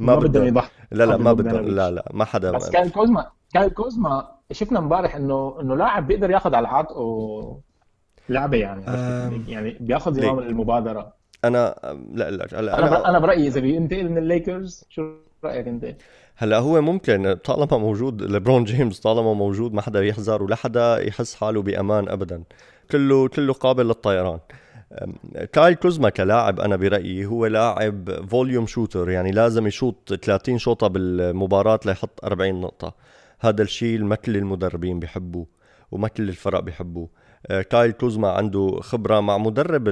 ما 0.00 0.14
بدهم 0.14 0.46
يضحوا 0.46 0.68
لا 0.92 1.04
لا 1.04 1.16
ما 1.16 1.32
بدهم 1.32 1.68
لا 1.68 1.90
لا 1.90 2.08
ما 2.14 2.24
حدا 2.24 2.50
بس 2.50 2.70
كايل 2.70 2.90
كوزما 2.90 3.26
كايل 3.54 3.70
كوزما 3.70 4.28
شفنا 4.52 4.78
امبارح 4.78 5.16
إنه 5.16 5.60
إنه 5.60 5.76
لاعب 5.76 6.06
بيقدر 6.06 6.30
ياخذ 6.30 6.54
على 6.54 6.68
عاتقه 6.68 7.60
لعبة 8.28 8.56
يعني. 8.56 8.84
يعني 9.48 9.76
بياخذ 9.80 10.12
زمام 10.12 10.38
المبادرة. 10.38 11.12
أنا 11.44 11.74
لا 12.12 12.30
لا 12.30 12.46
هلا 12.52 12.78
أنا 12.78 12.88
أنا, 12.88 13.08
أنا 13.08 13.18
برأيي 13.18 13.46
إذا 13.48 13.60
بينتقل 13.60 14.08
من 14.08 14.18
الليكرز 14.18 14.84
شو 14.88 15.12
رأيك 15.44 15.68
أنت؟ 15.68 15.94
هلأ 16.36 16.58
هو 16.58 16.80
ممكن 16.80 17.34
طالما 17.34 17.78
موجود 17.78 18.22
ليبرون 18.22 18.64
جيمس 18.64 19.00
طالما 19.00 19.34
موجود 19.34 19.72
ما 19.74 19.82
حدا 19.82 20.04
يحذر 20.04 20.42
ولا 20.42 20.56
حدا 20.56 21.06
يحس 21.06 21.34
حاله 21.34 21.62
بأمان 21.62 22.08
ابدا. 22.08 22.42
كله 22.90 23.28
كله 23.28 23.52
قابل 23.52 23.86
للطيران. 23.86 24.38
كايل 25.52 25.74
كوزما 25.74 26.08
كلاعب 26.10 26.60
أنا 26.60 26.76
برأيي 26.76 27.26
هو 27.26 27.46
لاعب 27.46 28.26
volume 28.28 28.66
shooter 28.66 29.10
يعني 29.10 29.30
لازم 29.30 29.66
يشوط 29.66 30.14
30 30.14 30.58
شوطة 30.58 30.86
بالمباراة 30.86 31.80
ليحط 31.86 32.24
40 32.24 32.60
نقطة. 32.60 32.94
هذا 33.40 33.62
الشيء 33.62 34.02
ما 34.04 34.14
كل 34.14 34.36
المدربين 34.36 35.00
بيحبوه 35.00 35.46
وما 35.92 36.08
كل 36.08 36.28
الفرق 36.28 36.60
بيحبوه. 36.60 37.08
آه، 37.46 37.62
كايل 37.62 37.92
كوزما 37.92 38.30
عنده 38.30 38.80
خبرة 38.80 39.20
مع 39.20 39.38
مدرب 39.38 39.88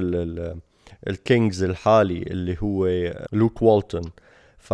الكينجز 1.07 1.63
الحالي 1.63 2.23
اللي 2.23 2.57
هو 2.63 2.87
لوك 3.33 3.61
والتون. 3.61 4.11
ف 4.57 4.73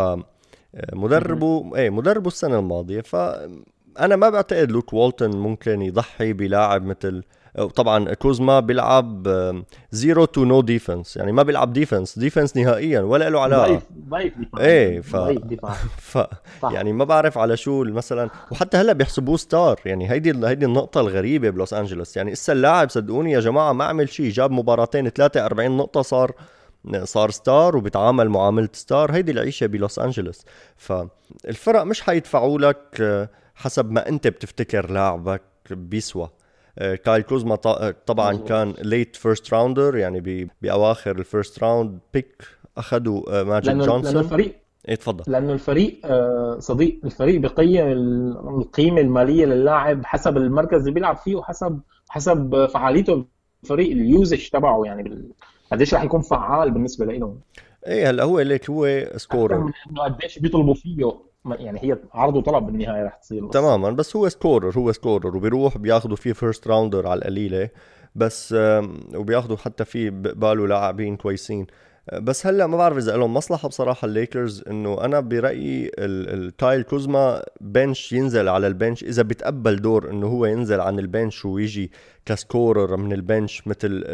مدربه 0.92 1.76
إيه 1.76 1.90
مدربه 1.90 2.28
السنة 2.28 2.58
الماضية. 2.58 3.00
فانا 3.00 4.16
ما 4.16 4.30
بعتقد 4.30 4.72
لوك 4.72 4.92
والتون 4.92 5.36
ممكن 5.36 5.82
يضحي 5.82 6.32
بلاعب 6.32 6.84
مثل 6.84 7.22
طبعا 7.74 8.14
كوزما 8.14 8.60
بيلعب 8.60 9.28
zero 9.90 10.24
to 10.24 10.44
no 10.44 10.60
defense 10.60 11.16
يعني 11.16 11.32
ما 11.32 11.42
بيلعب 11.42 11.72
defense 11.72 12.18
defense 12.18 12.56
نهائيا 12.56 13.00
ولا 13.00 13.30
له 13.30 13.40
علاقة. 13.40 13.66
ضعيف 13.66 13.82
ضعيف 14.08 14.32
دفاع 14.38 14.60
إيه 14.64 15.00
ف... 15.00 15.16
ف... 16.18 16.18
يعني 16.62 16.92
ما 16.92 17.04
بعرف 17.04 17.38
على 17.38 17.56
شو 17.56 17.84
مثلا 17.84 18.30
وحتى 18.50 18.76
هلأ 18.76 18.92
بيحسبوه 18.92 19.36
star 19.36 19.80
يعني 19.84 20.10
هيدي 20.10 20.46
هيدي 20.48 20.66
النقطة 20.66 21.00
الغريبة 21.00 21.50
بلوس 21.50 21.74
أنجلوس. 21.74 22.16
يعني 22.16 22.32
إسا 22.32 22.52
اللاعب 22.52 22.90
صدقوني 22.90 23.32
يا 23.32 23.40
جماعة 23.40 23.72
ما 23.72 23.84
عمل 23.84 24.08
شيء 24.08 24.30
جاب 24.30 24.50
مباراتين 24.50 25.08
ثلاثة 25.08 25.46
40 25.46 25.76
نقطة 25.76 26.02
صار 26.02 26.32
صار 27.02 27.30
star 27.30 27.76
وبيتعامل 27.76 28.28
معاملة 28.28 28.68
ستار 28.72 29.12
هيدي 29.12 29.32
العيشة 29.32 29.66
بلوس 29.66 29.98
أنجلوس. 29.98 30.44
فالفرق 30.76 31.82
مش 31.82 32.00
حيدفعوا 32.02 32.58
لك 32.58 32.80
آه، 33.00 33.28
حسب 33.54 33.90
ما 33.90 34.08
أنت 34.08 34.28
بتفتكر 34.28 34.90
لاعبك 34.90 35.42
بيسوى. 35.70 36.30
كايل 36.78 37.22
كوزما 37.22 37.58
آه، 37.66 37.94
طبعا. 38.06 38.36
كان 38.36 38.74
late 38.82 39.16
first 39.16 39.54
rounder 39.54 39.96
يعني 39.96 40.48
بأواخر 40.62 41.18
ال 41.18 41.26
first 41.26 41.64
round 41.64 41.98
pick 42.14 42.42
أخذوا 42.76 43.42
ماجيك 43.42 43.68
لأنه 43.68 43.84
جونسون 43.86 44.04
لأنه 44.04 44.20
الفريق 44.20 44.54
إيه 44.88 44.94
تفضل. 44.94 45.32
لأنه 45.32 45.52
الفريق 45.52 46.00
صديق 46.58 47.00
الفريق 47.04 47.40
بقيم 47.40 47.86
القيمة 48.58 49.00
المالية 49.00 49.46
للاعب 49.46 50.04
حسب 50.04 50.36
المركز 50.36 50.78
اللي 50.78 50.90
بيلعب 50.90 51.16
فيه 51.16 51.34
وحسب 51.36 51.80
حسب 52.08 52.66
فعاليته 52.66 53.24
الفريق 53.62 53.90
ال 53.90 54.00
usage 54.00 54.48
تبعه 54.48 54.82
يعني 54.84 55.28
قديش 55.72 55.94
رح 55.94 56.04
يكون 56.04 56.20
فعال 56.20 56.70
بالنسبة 56.70 57.04
لهم 57.04 57.40
إيه 57.86 58.10
هلأ 58.10 58.24
هو 58.24 58.40
ليك 58.40 58.70
هو 58.70 59.04
scorer 59.16 59.70
قديش 59.96 60.38
بيطلبوا 60.38 60.74
فيه. 60.74 61.12
يعني 61.50 61.78
هي 61.82 61.98
عرض 62.12 62.36
وطلب 62.36 62.66
بالنهاية 62.66 63.04
رح 63.04 63.14
تصير 63.14 63.48
تماما 63.48 63.90
بس 63.90 64.16
هو 64.16 64.28
scorer 64.28 64.78
هو 64.78 64.92
scorer 64.92 65.36
وبيروح 65.36 65.78
بياخذوا 65.78 66.16
فيه 66.16 66.32
first 66.32 66.68
rounder 66.68 67.06
على 67.06 67.18
القليلة 67.18 67.68
بس 68.14 68.54
وبياخذوا 69.14 69.56
حتى 69.56 69.84
فيه 69.84 70.10
بقبالوا 70.10 70.66
لاعبين 70.66 71.16
كويسين. 71.16 71.66
بس 72.12 72.46
هلأ 72.46 72.66
ما 72.66 72.76
بعرف 72.76 72.98
إذا 72.98 73.16
لهم 73.16 73.34
مصلحة 73.34 73.68
بصراحة 73.68 74.06
الليكرز 74.06 74.64
إنه 74.70 75.04
أنا 75.04 75.20
برأيي 75.20 75.90
الكايل 75.98 76.82
كوزما 76.82 77.42
bench 77.60 78.12
ينزل 78.12 78.48
على 78.48 78.66
ال 78.66 78.72
bench 78.72 79.04
إذا 79.04 79.22
بيتقبل 79.22 79.76
دور 79.76 80.10
إنه 80.10 80.26
هو 80.26 80.46
ينزل 80.46 80.80
عن 80.80 80.98
ال 80.98 81.06
bench 81.06 81.44
ويجي 81.44 81.90
ك 82.26 82.36
scorer 82.36 82.96
من 82.96 83.12
ال 83.12 83.21
bench 83.21 83.66
مثل 83.66 84.04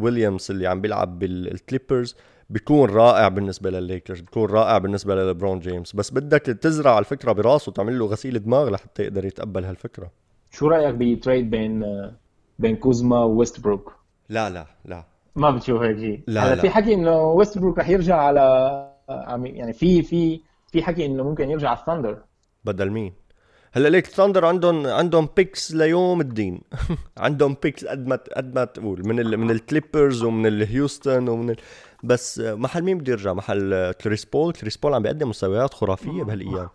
ويليامز 0.00 0.50
اللي 0.50 0.66
عم 0.66 0.80
بيلعب 0.80 1.18
بالكليبرز 1.18 2.16
بيكون 2.50 2.90
رائع 2.90 3.28
بالنسبة 3.28 3.70
للليكرز 3.70 4.20
بيكون 4.20 4.50
رائع 4.50 4.78
بالنسبة 4.78 5.14
للبرون 5.14 5.60
جيمس. 5.60 5.92
بس 5.92 6.10
بدك 6.10 6.40
تزرع 6.40 6.98
الفكرة 6.98 7.32
براسه 7.32 7.70
وتعمل 7.70 7.98
له 7.98 8.06
غسيل 8.06 8.44
دماغ 8.44 8.70
لحتى 8.70 9.02
يقدر 9.02 9.24
يتقبل 9.24 9.64
هالفكرة. 9.64 10.10
شو 10.50 10.68
رأيك 10.68 10.94
ب 10.94 11.03
trade 11.03 11.50
بين 11.50 11.84
بين 12.58 12.76
كوزما 12.76 13.24
وويست 13.24 13.60
بروك 13.60 13.92
لا 14.28 14.50
لا 14.50 14.66
لا. 14.84 15.04
ما 15.36 15.50
بتشوف 15.50 15.82
هيك 15.82 15.98
شيء. 15.98 16.20
لا 16.26 16.54
لا. 16.54 16.62
في 16.62 16.70
حكي 16.70 16.94
إنه 16.94 17.22
ويست 17.22 17.58
بروك 17.58 17.78
رح 17.78 17.88
يرجع 17.88 18.16
على 18.16 18.44
يعني 19.44 19.72
في 19.72 20.02
في 20.02 20.40
في 20.72 20.82
حكي 20.82 21.06
إنه 21.06 21.22
ممكن 21.22 21.50
يرجع 21.50 21.68
على 21.68 21.78
الثاندر. 21.78 22.18
بدل 22.64 22.90
مين؟ 22.90 23.12
هلا 23.72 23.88
ليك 23.88 24.06
الثاندر 24.06 24.44
عندهم 24.44 24.86
عندهم 24.86 25.28
picks 25.36 25.74
ليوم 25.74 26.20
الدين. 26.20 26.60
عندهم 27.16 27.56
picks 27.62 27.84
قد 27.84 28.06
ما 28.06 28.18
قد 28.36 28.54
ما 28.54 28.64
تقول 28.64 29.08
من 29.08 29.20
ال 29.20 29.36
من 29.36 29.50
الكليبرز 29.50 30.22
ومن 30.22 30.46
الهيوستن 30.46 31.28
ومن 31.28 31.50
ال 31.50 31.56
بس 32.04 32.40
محل 32.44 32.82
مين 32.82 32.98
بده 32.98 33.12
يرجع؟ 33.12 33.32
محل 33.32 33.92
كريس 33.92 34.24
بول 34.24 34.52
كريس 34.52 34.76
بول 34.76 34.94
عم 34.94 35.02
بيقدم 35.02 35.28
مستويات 35.28 35.74
خرافية 35.74 36.22
بهالأيام. 36.22 36.68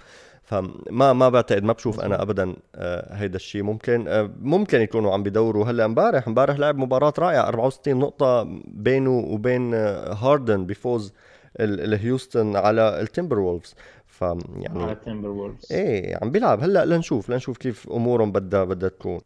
فما 0.43 1.13
ما 1.13 1.29
بعتقد 1.29 1.63
ما 1.63 1.74
بشوف 1.74 2.00
أنا 2.00 2.21
ابدا 2.21 2.55
آه، 2.75 3.15
هيدا 3.15 3.36
الشيء 3.36 3.63
ممكن 3.63 4.07
آه، 4.07 4.29
ممكن 4.41 4.81
يكونوا 4.81 5.13
عم 5.13 5.24
بيدوروا 5.24 5.65
هلأ 5.65 5.86
امبارح. 5.86 6.27
امبارح 6.27 6.59
لعب 6.59 6.77
مباراة 6.77 7.13
رائعة 7.19 7.48
64 7.48 8.00
نقطة 8.00 8.48
بينه 8.67 9.17
وبين 9.17 9.74
آه، 9.74 10.13
هاردن 10.13 10.65
بفوز 10.65 11.13
الهيوستن 11.59 12.55
على 12.55 13.01
التمبر 13.01 13.39
وولفز 13.39 13.75
ف 14.07 14.21
يعني 14.21 14.83
على 14.83 14.91
التمبر 14.91 15.29
وولفز 15.29 15.74
إيه 15.74 16.17
عم 16.21 16.31
بيلعب. 16.31 16.63
هلأ 16.63 16.86
لنشوف 16.86 17.29
لنشوف 17.29 17.57
كيف 17.57 17.89
أمورهم 17.91 18.31
بدها 18.31 18.63
بدها 18.63 18.89
تكون. 18.89 19.19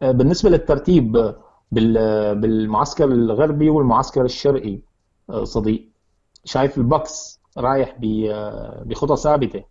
بالنسبة 0.00 0.50
للترتيب 0.50 1.34
بالمعسكر 1.72 3.04
الغربي 3.04 3.70
والمعسكر 3.70 4.24
الشرقي 4.24 4.78
صديق. 5.44 5.88
شايف 6.44 6.78
البكس 6.78 7.40
رايح 7.58 7.96
بخطى 8.84 9.16
ثابتة؟ 9.16 9.64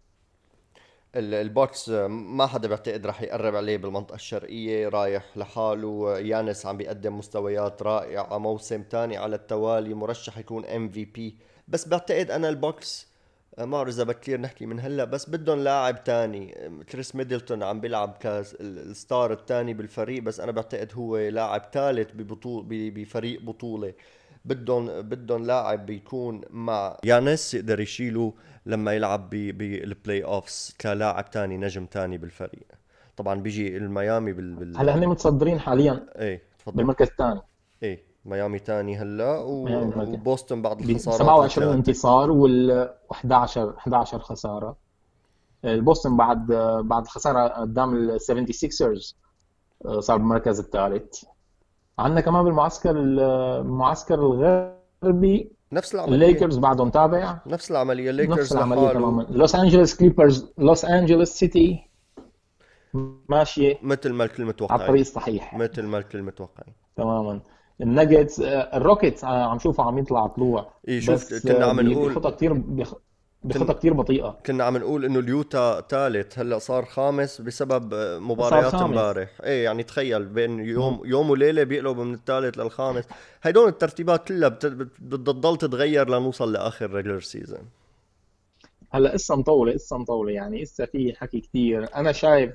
البكس 1.16 1.90
ما 2.10 2.46
حدا 2.46 2.68
بعتقد 2.68 3.06
رح 3.06 3.22
يقرب 3.22 3.56
عليه 3.56 3.78
بالمنطقة 3.78 4.16
الشرقية 4.16 4.90
رايح 4.90 5.38
لحاله. 5.38 6.20
يانس 6.20 6.66
عم 6.66 6.78
بيقدم 6.78 7.18
مستويات 7.18 7.84
رائعة 7.84 8.38
موسم 8.38 8.84
تاني 8.84 9.18
على 9.18 9.36
التوالي 9.36 9.94
مرشح 9.94 10.38
يكون 10.38 10.66
MVP 10.66 11.38
بس 11.68 11.88
بعتقد 11.88 12.32
أنا 12.32 12.50
البكس 12.50 13.10
ما 13.58 13.66
بعرف 13.66 13.90
إذا 13.90 14.04
بكير 14.04 14.42
نحكي 14.42 14.66
من 14.66 14.80
هلأ 14.80 15.04
بس 15.06 15.30
بدهم 15.30 15.60
لاعب 15.60 16.04
تاني. 16.04 16.56
كريس 16.92 17.16
ميدلتون 17.16 17.64
عم 17.64 17.82
بيلعب 17.82 18.18
كال 18.20 18.58
star 18.58 19.34
الثاني 19.34 19.74
بالفريق 19.74 20.24
بس 20.24 20.40
أنا 20.40 20.52
بعتقد 20.52 20.92
هو 20.94 21.18
لاعب 21.18 21.62
ثالث 21.74 22.12
ببطول 22.14 22.66
بفريق 22.70 23.42
بطولة. 23.42 23.94
بدهم 24.46 25.02
بدهم 25.02 25.46
لاعب 25.46 25.86
بيكون 25.86 26.42
مع 26.50 26.98
يانس 27.04 27.54
يقدر 27.54 27.80
يشيله 27.80 28.34
لما 28.66 28.94
يلعب 28.94 29.30
بال 29.30 30.24
playoffs 30.24 30.76
كلاعب 30.82 31.30
تاني 31.30 31.58
نجم 31.58 31.86
تاني 31.86 32.18
بالفريق. 32.18 32.68
طبعا 33.18 33.36
بيجي 33.36 33.78
الميامي 33.78 34.34
بال, 34.34 34.56
بال... 34.56 34.78
هلا 34.78 34.96
هن 34.96 35.08
متصدرين 35.08 35.60
حاليا 35.60 36.06
إيه 36.16 36.44
تفضل. 36.60 36.78
بالمركز 36.78 37.08
الثاني. 37.08 37.42
إيه 37.84 38.04
ميامي 38.26 38.60
ثاني 38.60 38.98
هلا 38.98 39.38
و... 39.38 39.66
ميامي. 39.66 40.14
وبوسطن 40.14 40.62
بعد 40.62 40.78
ب 40.78 40.90
الخسارات 40.90 41.18
27 41.18 41.46
الثلاثة. 41.46 41.74
انتصار 41.74 42.32
وال 42.32 42.90
11 43.12 43.74
11 43.78 44.20
خسارة. 44.20 44.76
البوسطن 45.66 46.18
بعد 46.18 46.48
بعد 46.84 47.04
الخسارة 47.04 47.48
قدام 47.48 47.96
ال 47.96 48.20
76ers 48.22 49.16
صار 50.00 50.18
بالمركز 50.18 50.60
الثالث. 50.60 51.24
عندنا 52.00 52.22
كمان 52.22 52.44
بالمعسكر 52.44 52.92
المعسكر 52.92 54.16
الغربي 54.16 55.52
نفس 55.72 55.96
العملية. 55.96 56.14
الليكرز 56.16 56.58
بعدهم 56.58 56.90
تابع 56.90 57.40
نفس 57.48 57.72
العملية 57.72 58.10
الليكرز 58.10 58.40
نفس 58.40 58.52
العملية 58.52 58.90
تماما. 58.94 59.26
لوس 59.30 59.56
انجلوس 59.56 59.96
كليبرز 59.96 60.54
لوس 60.58 60.86
انجلوس 60.86 61.30
سيتي 61.30 61.90
ماشية 63.30 63.78
مثل 63.84 64.14
ما 64.14 64.24
الكل 64.24 64.54
على 64.72 64.82
الطريق 64.82 65.00
الصحيح. 65.02 65.54
مثل 65.58 65.84
ما 65.84 65.98
الكل 65.98 66.22
متوقعين. 66.22 66.74
تماما. 66.96 67.40
الناغتس 67.82 68.40
الروكيتس 68.46 69.24
آه، 69.24 69.44
عم 69.44 69.60
شوفه 69.60 69.84
عم 69.84 69.98
يطلع 69.98 70.28
طلوع. 70.28 70.74
شوف، 71.00 71.16
بس 71.16 71.48
كنا 71.48 71.66
عم 71.66 71.80
آه، 71.80 71.84
نقول- 71.84 72.10
بخطى 72.12 72.32
كثير 72.32 72.54
بخ- 72.54 72.96
بخطى 73.44 73.74
كثير 73.74 73.94
بطيئة. 73.94 74.38
كنا 74.46 74.64
عم 74.64 74.78
نقول 74.78 75.06
إنه 75.06 75.20
اليوتا 75.20 75.82
ثالث 75.82 76.40
هلأ 76.40 76.60
صار 76.60 76.86
خامس 76.86 77.42
بسبب 77.42 77.94
مباريات. 78.22 78.74
امبارح. 78.74 79.30
إيه 79.44 79.64
يعني 79.64 79.84
تخيل 79.84 80.26
بين 80.26 80.60
يوم 80.60 81.02
يوم 81.06 81.30
وليلة 81.30 81.64
بيقلبوا 81.64 82.04
من 82.04 82.14
الثالث 82.14 82.58
للخامس. 82.58 83.04
هدول 83.42 83.68
الترتيبات 83.68 84.28
كلها 84.28 84.50
بت- 84.50 84.66
بت- 84.66 85.02
بدها 85.02 85.34
تضل 85.34 85.58
تتغير 85.58 86.10
لنوصل 86.10 86.54
لآخر 86.54 86.92
regular 86.94 87.20
season 87.20 87.70
هلأ 88.92 89.12
قصه 89.12 89.36
مطولة 89.36 89.74
قصه 89.74 89.98
مطولة. 89.98 90.32
يعني 90.32 90.62
لسه 90.64 90.86
في 90.86 91.14
حكي 91.18 91.40
كثير 91.40 91.96
أنا 91.96 92.12
شايف 92.12 92.52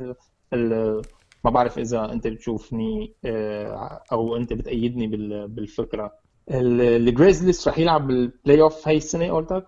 ال- 0.53 1.03
ما 1.45 1.51
بعرف 1.51 1.79
إذا 1.79 2.13
أنت 2.13 2.27
بتشوفني 2.27 3.13
آه، 3.25 4.03
أو 4.13 4.37
أنت 4.37 4.53
بتأيدني 4.53 5.07
بال- 5.07 5.49
بالفكرة. 5.49 6.13
ال- 6.51 6.81
الجريزليز 6.81 7.69
رح 7.69 7.79
يلعب 7.79 8.07
بال 8.07 8.61
playoff 8.61 8.89
هاي 8.89 8.97
السنة 8.97 9.33
قلتك؟ 9.33 9.65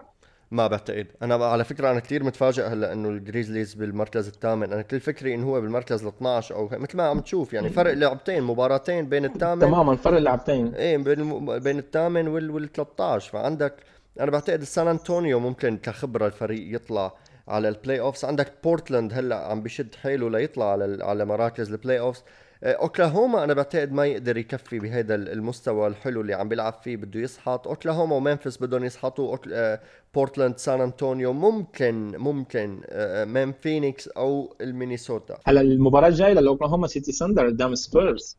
ما 0.51 0.67
بعتقد. 0.67 1.07
أنا 1.23 1.35
على 1.35 1.65
فكرة 1.65 1.91
أنا 1.91 2.01
كثير 2.01 2.25
متفاجئ 2.25 2.63
هلأ 2.63 2.93
إنه 2.93 3.09
الجريزليز 3.09 3.75
بالمركز 3.75 4.29
الثامن. 4.29 4.73
أنا 4.73 4.83
كل 4.83 5.01
فكري 5.01 5.35
إنه 5.35 5.47
هو 5.47 5.61
بالمركز 5.61 6.03
ال 6.03 6.09
12 6.09 6.55
أو 6.55 6.69
مثل 6.73 6.97
ما 6.97 7.03
عم 7.03 7.21
تشوف 7.21 7.53
يعني 7.53 7.69
فرق 7.69 7.93
لعبتين 7.93 8.43
مباراتين 8.43 9.09
بين 9.09 9.25
الثامن. 9.25 9.61
تماما 9.61 9.97
فرق 9.97 10.19
لعبتين. 10.19 10.75
إيه 10.75 10.97
بين 10.97 11.21
الم... 11.21 11.59
بين 11.59 11.79
الثامن 11.79 12.29
وال 12.29 12.51
وال 12.51 12.73
13 12.73 13.33
فعندك 13.33 13.75
أنا 14.21 14.31
بعتقد 14.31 14.63
سان 14.63 14.89
انطونيو 14.89 15.41
ممكن 15.41 15.77
كخبرة 15.77 16.27
الفريق 16.27 16.75
يطلع 16.75 17.13
على 17.49 17.69
ال 17.69 18.01
playoffs 18.01 18.25
عندك 18.25 18.53
بورتلاند 18.65 19.13
هلأ 19.13 19.37
عم 19.37 19.63
بشد 19.63 19.95
حيله 19.95 20.31
ليطلع 20.31 20.73
على 20.73 21.05
على 21.05 21.25
مراكز 21.25 21.73
ال 21.73 21.99
playoffs 21.99 22.21
آه، 22.21 22.25
أوكلاهوما 22.63 23.45
أنا 23.45 23.55
بعتقد 23.55 23.93
ما 23.93 24.07
يقدر 24.07 24.37
يكفي 24.37 24.79
بهذا 24.79 25.15
المستوى 25.15 25.87
الحلو 25.87 26.21
اللي 26.21 26.35
عم 26.35 26.49
بيلعب 26.49 26.73
فيه 26.73 26.97
بده 26.97 27.21
يسحط. 27.21 27.69
أوكلاهوما 27.69 28.17
وممفيس 28.17 28.63
بدهم 28.63 28.85
يسحطوا. 28.85 29.37
آه، 29.53 29.81
بورتلاند 30.15 30.59
سان 30.59 30.81
أنطونيو 30.81 31.33
ممكن 31.33 32.13
ممكن 32.19 32.81
آه، 32.89 33.25
مين 33.25 33.53
فينيكس 33.53 34.09
أو 34.09 34.57
المينيسوتا. 34.61 35.39
هلا 35.47 35.61
المباراة 35.61 36.09
الجاية 36.09 36.33
للاوكلاهوما 36.33 36.87
سيتي 36.87 37.13
ثاندر 37.13 37.47
قدام 37.47 37.75
سبيرز. 37.75 38.39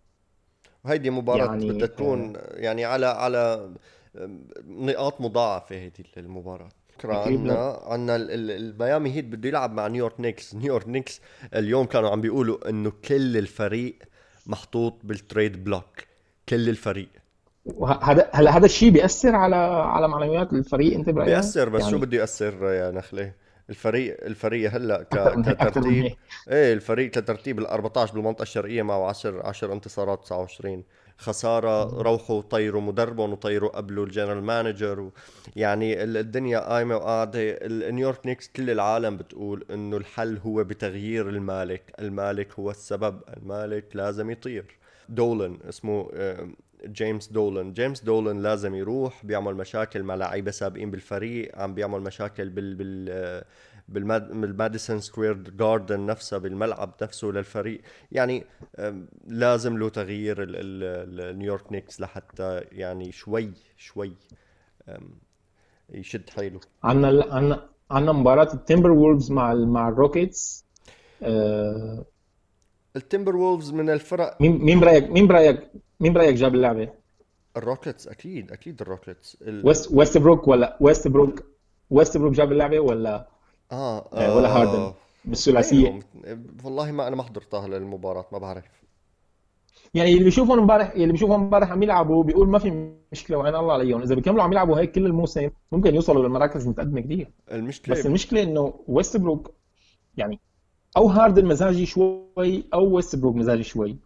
وهيدي 0.86 1.09
مباراة 1.09 1.45
يعني، 1.45 1.71
بدها 1.71 1.88
تكون 1.88 2.33
يعني 2.53 2.86
على 2.86 3.05
على 3.05 3.69
نقاط 4.67 5.21
مضاعفة 5.21 5.75
هيدي 5.75 6.05
المباراة. 6.17 6.69
عنا 7.05 7.79
عنا 7.85 8.15
ال- 8.15 8.31
ال- 8.31 8.51
الميامي 8.51 9.11
هيت 9.15 9.25
بده 9.25 9.49
يلعب 9.49 9.73
مع 9.73 9.87
نيويورك 9.87 10.19
نيكس. 10.19 10.55
نيويورك 10.55 10.87
نيكس 10.87 11.21
اليوم 11.55 11.85
كانوا 11.85 12.09
عم 12.09 12.21
بيقولوا 12.21 12.69
إنه 12.69 12.91
كل 13.05 13.38
الفريق 13.38 13.95
محطوط 14.47 14.93
بال 15.03 15.21
trade 15.21 15.63
block. 15.63 15.86
كل 16.49 16.69
الفريق. 16.69 17.07
وهذا 17.65 18.29
هلا 18.33 18.57
هذا 18.57 18.65
الشيء 18.65 18.89
بيأثر 18.89 19.36
على 19.36 19.55
على 19.55 20.07
معنويات 20.07 20.53
الفريق 20.53 20.93
أنت 20.93 21.10
برأيك؟ 21.10 21.29
بيأثر 21.29 21.69
بس 21.69 21.79
يعني 21.81 21.91
شو 21.91 21.99
بده 21.99 22.17
يأثر 22.17 22.65
يا 22.65 22.91
نخلة؟ 22.91 23.31
الفريق 23.69 24.17
الفريق 24.25 24.71
هلأ 24.73 25.03
ك- 25.03 25.41
كترتيب 25.53 26.05
إيه 26.51 26.73
الفريق 26.73 27.12
كترتيب 27.12 27.60
ال 27.60 27.67
14 27.67 28.13
بالمنطقة 28.13 28.41
الشرقية 28.43 28.81
معه 28.81 29.07
10 29.10 29.47
10 29.47 29.73
انتصارات 29.73 30.23
29 30.23 30.83
خسارة 31.17 32.01
روحوا 32.01 32.41
طيروا 32.41 32.82
مدربهم 32.82 33.32
وطيروا 33.32 33.69
قبله 33.69 34.03
الجنرال 34.03 34.43
manager. 34.43 35.10
يعني 35.56 36.03
ال- 36.03 36.17
الدنيا 36.17 36.60
قايمة 36.60 36.95
وقاعدة 36.95 37.39
ال- 37.41 37.95
نيويورك 37.95 38.25
نيكس 38.25 38.47
كل 38.56 38.69
العالم 38.69 39.17
بتقول 39.17 39.65
إنه 39.71 39.97
الحل 39.97 40.38
هو 40.45 40.63
بتغيير 40.63 41.30
المالك 41.30 41.93
المالك 41.99 42.60
هو 42.60 42.71
السبب 42.71 43.21
المالك 43.38 43.86
لازم 43.95 44.30
يطير 44.32 44.65
دولن 45.10 45.58
اسمه 45.69 46.10
آه، 46.13 46.47
جيمس 46.86 47.27
دولن 47.27 47.73
جيمس 47.73 48.01
دولن 48.03 48.41
لازم 48.43 48.75
يروح 48.75 49.25
بيعمل 49.25 49.56
مشاكل 49.56 50.03
مع 50.03 50.15
لعيبة 50.15 50.51
سابقين 50.51 50.91
بالفريق 50.91 51.58
عم 51.58 51.73
بيعمل 51.73 52.01
مشاكل 52.01 52.49
بال 52.49 52.75
بال 52.75 53.08
آه،. 53.10 53.45
بالماديسون 53.88 55.00
سكوير 55.00 55.34
جاردن 55.34 56.06
نفسها 56.06 56.39
بالملعب 56.39 56.93
نفسه 57.02 57.28
للفريق. 57.28 57.82
يعني 58.12 58.43
لازم 59.28 59.78
له 59.78 59.89
تغيير 59.89 60.43
ال... 60.43 60.56
ال... 60.56 60.84
ال- 61.19 61.39
نيويورك 61.39 61.71
نيكس 61.71 62.02
لحتى 62.02 62.62
يعني 62.71 63.12
شوي 63.12 63.52
شوي 63.78 64.13
يشد 65.89 66.30
حيله. 66.30 66.60
عندنا 66.84 67.26
عندنا 67.34 67.69
عندنا 67.91 68.12
مباراة 68.12 68.54
التيمبر 68.54 68.91
وولفز 68.91 69.32
مع 69.32 69.52
ال- 69.52 69.67
مع 69.67 69.89
الروكيتس 69.89 70.65
آه، 71.23 72.06
التيمبر 72.95 73.36
وولفز 73.36 73.71
من 73.71 73.89
الفرق 73.89 74.41
مين 74.41 74.58
مين 74.65 74.80
برأيك 74.80 75.10
مين 75.10 75.28
برأيك 75.28 75.71
مين 76.00 76.13
برأيك 76.13 76.36
جاب 76.36 76.56
اللعبة؟ 76.56 76.89
الروكيتس 77.58 78.08
أكيد 78.08 78.52
أكيد 78.52 78.82
الروكيتس. 78.82 79.38
ال... 79.41 79.67
ويست 79.67 79.91
ويست 79.91 80.17
بروك 80.17 80.47
ولا 80.47 80.78
ويست 80.82 81.08
بروك 81.08 81.43
ويست 81.89 82.17
بروك 82.17 82.34
جاب 82.34 82.52
اللعبة 82.52 82.80
ولا 82.80 83.28
آه, 83.71 83.97
آه، 84.13 84.36
ولا 84.36 84.47
آه 84.47 84.60
هاردن 84.62 84.93
بالثلاثية. 85.25 85.88
أيوة. 85.88 86.03
والله 86.63 86.91
ما 86.91 87.08
أنا 87.08 87.15
ما 87.15 87.23
حضرتها 87.23 87.67
للمباراة 87.67 88.25
ما 88.32 88.38
بعرف. 88.38 88.65
يعني 89.93 90.13
اللي 90.13 90.23
بيشوفهم 90.23 90.60
امبارح 90.60 90.91
اللي 90.91 91.12
بيشوفهم 91.12 91.43
امبارح 91.43 91.71
عم 91.71 91.84
يلعبوا 91.84 92.23
بيقول 92.23 92.49
ما 92.49 92.60
في 92.60 92.93
مشكلة 93.12 93.38
وعين 93.38 93.56
الله 93.56 93.73
عليهم. 93.73 94.01
إذا 94.01 94.15
بيكملوا 94.15 94.43
عم 94.43 94.51
يلعبوا 94.51 94.80
هيك 94.80 94.91
كل 94.91 95.06
الموسم 95.06 95.49
ممكن 95.71 95.95
يوصلوا 95.95 96.23
للمراكز 96.23 96.63
المتقدمة 96.63 97.01
كثير 97.01 97.32
المشكلة 97.51 97.95
بس 97.95 98.06
المشكلة 98.06 98.43
إنه 98.43 98.73
ويست 98.88 99.17
بروك 99.17 99.51
يعني 100.17 100.39
أو 100.97 101.08
هاردن 101.08 101.45
مزاجي 101.45 101.86
شوي 101.86 102.63
أو 102.73 102.95
ويست 102.95 103.15
بروك 103.15 103.36
مزاجي 103.36 103.63
شوي. 103.63 103.97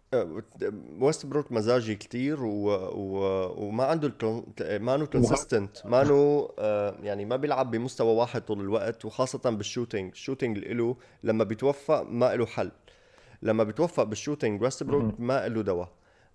ويست 1.00 1.26
بروك 1.26 1.52
مزاجي 1.52 1.94
كتير 1.94 2.44
و... 2.44 2.68
و... 2.94 3.18
وما 3.66 3.84
عنده 3.84 4.08
ال 4.08 4.13
con... 4.13 4.44
ما 4.60 4.94
انه 4.94 5.06
consistent 5.06 5.86
ما 5.86 6.02
انه 6.02 6.48
آه، 6.58 6.94
يعني 7.02 7.24
ما 7.24 7.36
بيلعب 7.36 7.70
بمستوى 7.70 8.14
واحد 8.14 8.40
طول 8.42 8.60
الوقت 8.60 9.04
وخاصة 9.04 9.50
بال 9.50 9.61
shooting. 9.61 10.10
ال 10.10 10.15
shooting 10.15 10.58
له 10.58 10.96
لما 11.22 11.44
بيتوفق 11.44 12.02
ما 12.02 12.36
له 12.36 12.46
حل. 12.46 12.70
لما 13.42 13.64
بيتوفق 13.64 14.02
بال 14.02 14.14
shooting 14.14 14.62
ويست 14.62 14.82
بروك 14.82 15.20
ما 15.20 15.48
له 15.48 15.62
دواء. 15.62 15.88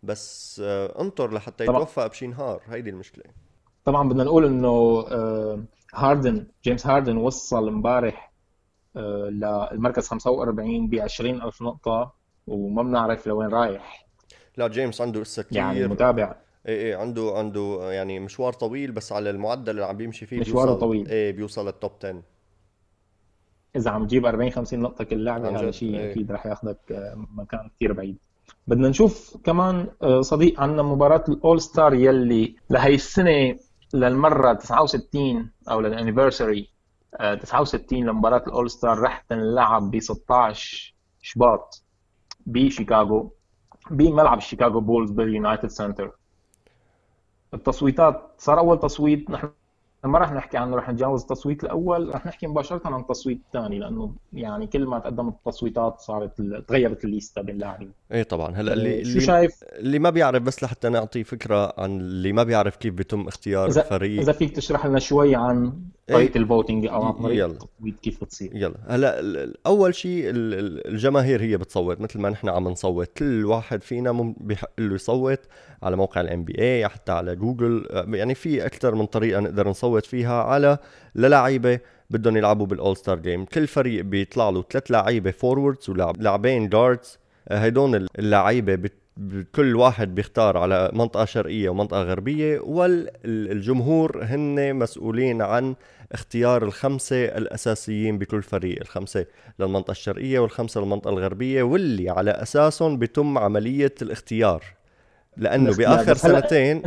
بس 0.03 0.61
آه، 0.65 1.01
انطر 1.01 1.33
لحتى. 1.33 1.63
يتوفق 1.63 2.07
بشي 2.07 2.27
نهار. 2.27 2.61
هيدي 2.67 2.89
المشكلة. 2.89 3.23
طبعا 3.85 4.09
بدنا 4.09 4.23
نقول 4.23 4.45
إنه 4.45 5.05
آه، 5.11 5.63
هاردن 5.95 6.47
جيمس 6.63 6.87
هاردن 6.87 7.17
وصل 7.17 7.67
امبارح 7.67 8.26
للمركز 9.29 10.07
45 10.07 10.87
ب 10.89 10.95
20000 10.95 11.61
نقطة 11.61 12.13
وما 12.47 12.83
بنعرف 12.83 13.27
لوين 13.27 13.49
رايح. 13.49 14.07
لا 14.57 14.67
جيمس 14.67 15.01
عنده 15.01 15.21
لسه 15.21 15.43
كتير. 15.43 15.57
يعني 15.57 15.87
متابع. 15.87 16.35
إيه 16.67 16.81
إيه 16.81 16.95
عنده 16.95 17.33
عنده 17.35 17.91
يعني 17.91 18.19
مشوار 18.19 18.53
طويل 18.53 18.91
بس 18.91 19.11
على 19.11 19.29
المعدل 19.29 19.69
اللي 19.69 19.85
عم 19.85 19.97
بيمشي 19.97 20.25
فيه 20.25 20.39
مشواره 20.39 20.65
بيوصل 20.65 20.79
طويل. 20.79 21.07
إيه 21.07 21.31
بيوصل 21.31 21.65
لل 21.65 21.75
top 21.75 21.91
10 21.99 22.21
إذا 23.75 23.91
عم 23.91 24.07
تجيب 24.07 24.25
40 24.25 24.49
50 24.51 24.79
نقطة 24.79 25.03
كل 25.03 25.23
لعبة 25.23 25.59
هذا 25.59 25.71
شيء 25.71 25.99
إيه. 25.99 26.11
أكيد 26.11 26.31
رح 26.31 26.45
ياخذك 26.45 26.77
آه، 26.91 27.25
مكان 27.35 27.69
كثير 27.75 27.93
بعيد. 27.93 28.17
بدنا 28.67 28.89
نشوف 28.89 29.37
كمان 29.43 29.87
آه، 30.01 30.21
صديق 30.21 30.61
عندنا 30.61 30.83
مباراة 30.83 31.23
ال 31.29 31.61
All-Star 31.61 31.93
يلي 31.93 32.55
لهي 32.69 32.95
السنة 32.95 33.57
للمرة 33.93 34.53
69 34.53 35.51
أو 35.71 35.81
لل 35.81 35.95
anniversary 35.95 36.69
69 37.17 38.05
لمباراة 38.05 38.43
ال 38.47 38.69
All-Star 38.69 38.99
رح 38.99 39.19
تنلعب 39.29 39.91
ب 39.91 39.99
16 39.99 40.95
شباط 41.21 41.83
بشيكاغو 42.45 43.33
بملعب 43.91 44.37
الشيكاغو 44.37 44.79
بولز 44.79 45.11
باليونايتد 45.11 45.69
سنتر. 45.69 46.11
التصويتات 47.53 48.33
صار 48.37 48.59
أول 48.59 48.79
تصويت 48.79 49.29
نحن 49.29 49.49
ما 50.03 50.19
راح 50.19 50.31
نحكي 50.31 50.57
عنه 50.57 50.75
راح 50.75 50.89
نتجاوز 50.89 51.21
التصويت 51.21 51.63
الأول. 51.63 52.09
راح 52.13 52.25
نحكي 52.25 52.47
مباشرة 52.47 52.81
عن 52.85 52.99
التصويت 52.99 53.39
الثاني 53.47 53.79
لأنه 53.79 54.13
يعني 54.33 54.67
كل 54.67 54.85
ما 54.85 54.99
تقدمت 54.99 55.33
التصويتات 55.33 55.99
صارت 55.99 56.41
تغيرت 56.67 57.05
الليستا 57.05 57.41
بين 57.41 57.55
اللاعبين 57.55 57.91
إيه 58.11 58.23
طبعا. 58.23 58.55
هلأ 58.55 58.73
اللي 58.73 58.89
إيه، 58.89 59.03
شو 59.03 59.19
شايف؟ 59.19 59.63
اللي 59.63 59.99
ما 59.99 60.09
بيعرف 60.09 60.43
بس 60.43 60.63
لحتى 60.63 60.89
نعطي 60.89 61.23
فكرة 61.23 61.73
عن 61.77 61.99
اللي 61.99 62.31
ما 62.31 62.43
بيعرف 62.43 62.75
كيف 62.75 62.93
بيتم 62.93 63.27
اختيار 63.27 63.67
إذا 63.69 63.81
الفريق. 63.81 64.21
إذا 64.21 64.31
فيك 64.31 64.55
تشرح 64.55 64.85
لنا 64.85 64.99
شوي 64.99 65.35
عن 65.35 65.73
طريقة 66.07 66.35
إيه. 66.35 66.41
ال 66.41 66.47
voting 66.47 66.85
أو 66.87 67.03
عن 67.03 67.13
طريقة. 67.13 67.45
التصويت 67.45 67.99
كيف 68.01 68.23
بتصير؟ 68.23 68.51
يلا. 68.53 68.75
هلأ 68.87 69.21
أول 69.65 69.95
شيء 69.95 70.29
ال- 70.29 70.53
ال- 70.53 70.87
الجماهير 70.87 71.41
هي 71.41 71.57
بتصوت 71.57 72.01
مثل 72.01 72.19
ما 72.19 72.29
نحن 72.29 72.49
عم 72.49 72.67
نصوت. 72.67 73.07
كل 73.17 73.45
واحد 73.45 73.83
فينا 73.83 74.33
بيحق 74.37 74.69
له 74.79 74.95
يصوت 74.95 75.39
على 75.83 75.95
موقع 75.95 76.21
ال 76.21 76.43
NBA 76.43 76.87
حتى 76.87 77.11
على 77.11 77.35
جوجل. 77.35 77.87
آه، 77.91 78.05
يعني 78.09 78.35
في 78.35 78.65
أكثر 78.65 78.95
من 78.95 79.05
طريقة 79.05 79.39
نقدر 79.39 79.69
نصوت 79.69 79.96
فيها 80.05 80.43
على 80.43 80.77
للاعيبه 81.15 81.79
بدهم 82.09 82.37
يلعبوا 82.37 82.65
بال 82.65 82.97
All-Star 82.97 83.19
Game 83.19 83.45
كل 83.45 83.67
فريق 83.67 84.03
بيطلع 84.03 84.49
له 84.49 84.63
ثلاث 84.69 84.91
لعيبة 84.91 85.31
forwards 85.31 85.89
ولاعبين 85.89 86.69
guards 86.69 87.19
هيدون 87.51 88.07
اللعيبة 88.19 88.89
كل 89.55 89.75
واحد 89.75 90.15
بيختار 90.15 90.57
على 90.57 90.91
منطقة 90.93 91.25
شرقية 91.25 91.69
ومنطقة 91.69 92.03
غربية 92.03 92.59
والجمهور 92.59 94.23
هن 94.23 94.75
مسؤولين 94.75 95.41
عن 95.41 95.75
اختيار 96.11 96.63
الخمسة 96.63 97.25
الأساسيين 97.25 98.17
بكل 98.17 98.43
فريق 98.43 98.81
الخمسة 98.81 99.25
للمنطقة 99.59 99.91
الشرقية 99.91 100.39
والخمسة 100.39 100.81
للمنطقة 100.81 101.09
الغربية 101.09 101.63
واللي 101.63 102.09
على 102.09 102.31
أساسهم 102.31 102.97
بيتم 102.97 103.37
عملية 103.37 103.93
الاختيار 104.01 104.63
لأنه. 105.37 105.75
بآخر 105.75 106.11
هلأ 106.11 106.13
سنتين 106.13 106.81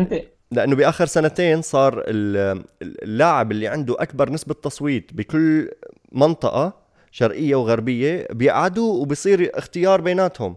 لأنه 0.52 0.76
بآخر 0.76 1.06
سنتين 1.06 1.62
صار 1.62 2.02
ال- 2.06 2.64
اللاعب 2.82 3.52
اللي 3.52 3.68
عنده 3.68 3.96
أكبر 3.98 4.30
نسبة 4.30 4.54
تصويت 4.54 5.12
بكل 5.14 5.70
منطقة 6.12 6.72
شرقية 7.10 7.54
وغربية 7.54 8.28
بيقعدوا 8.30 8.94
وبصير 9.02 9.50
اختيار 9.54 10.00
بيناتهم 10.00 10.56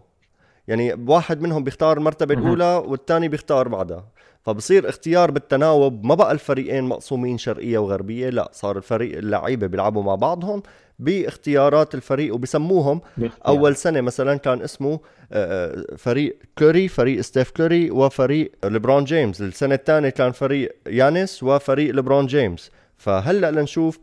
يعني 0.67 0.93
واحد 1.07 1.41
منهم 1.41 1.63
بيختار 1.63 1.97
المرتبه. 1.97 2.33
الأولى 2.35 2.83
والثاني 2.87 3.27
بيختار 3.27 3.67
بعدها 3.67 4.05
فبصير 4.41 4.89
اختيار 4.89 5.31
بالتناوب 5.31 6.05
ما 6.05 6.15
بقى 6.15 6.31
الفريقين 6.31 6.83
مقسومين 6.83 7.37
شرقية 7.37 7.77
وغربية 7.77 8.29
لا 8.29 8.49
صار 8.53 8.77
الفريق 8.77 9.17
اللعيبة 9.17 9.67
بيلعبوا 9.67 10.03
مع 10.03 10.15
بعضهم 10.15 10.63
باختيارات 11.03 11.95
الفريق 11.95 12.33
وبسموهم. 12.35 13.01
أول 13.47 13.75
سنة 13.75 14.01
مثلا 14.01 14.37
كان 14.37 14.61
اسمه 14.61 14.99
آه، 15.31 15.85
فريق 15.97 16.37
كوري 16.57 16.87
فريق 16.87 17.21
ستيف 17.21 17.51
كوري 17.51 17.91
وفريق 17.91 18.51
ليبرون 18.65 19.03
جيمس 19.03 19.41
السنة 19.41 19.75
الثانية 19.75 20.09
كان 20.09 20.31
فريق 20.31 20.75
يانس 20.87 21.43
وفريق 21.43 21.95
ليبرون 21.95 22.25
جيمس 22.25 22.71
فهلأ 22.97 23.51
لنشوف. 23.51 23.99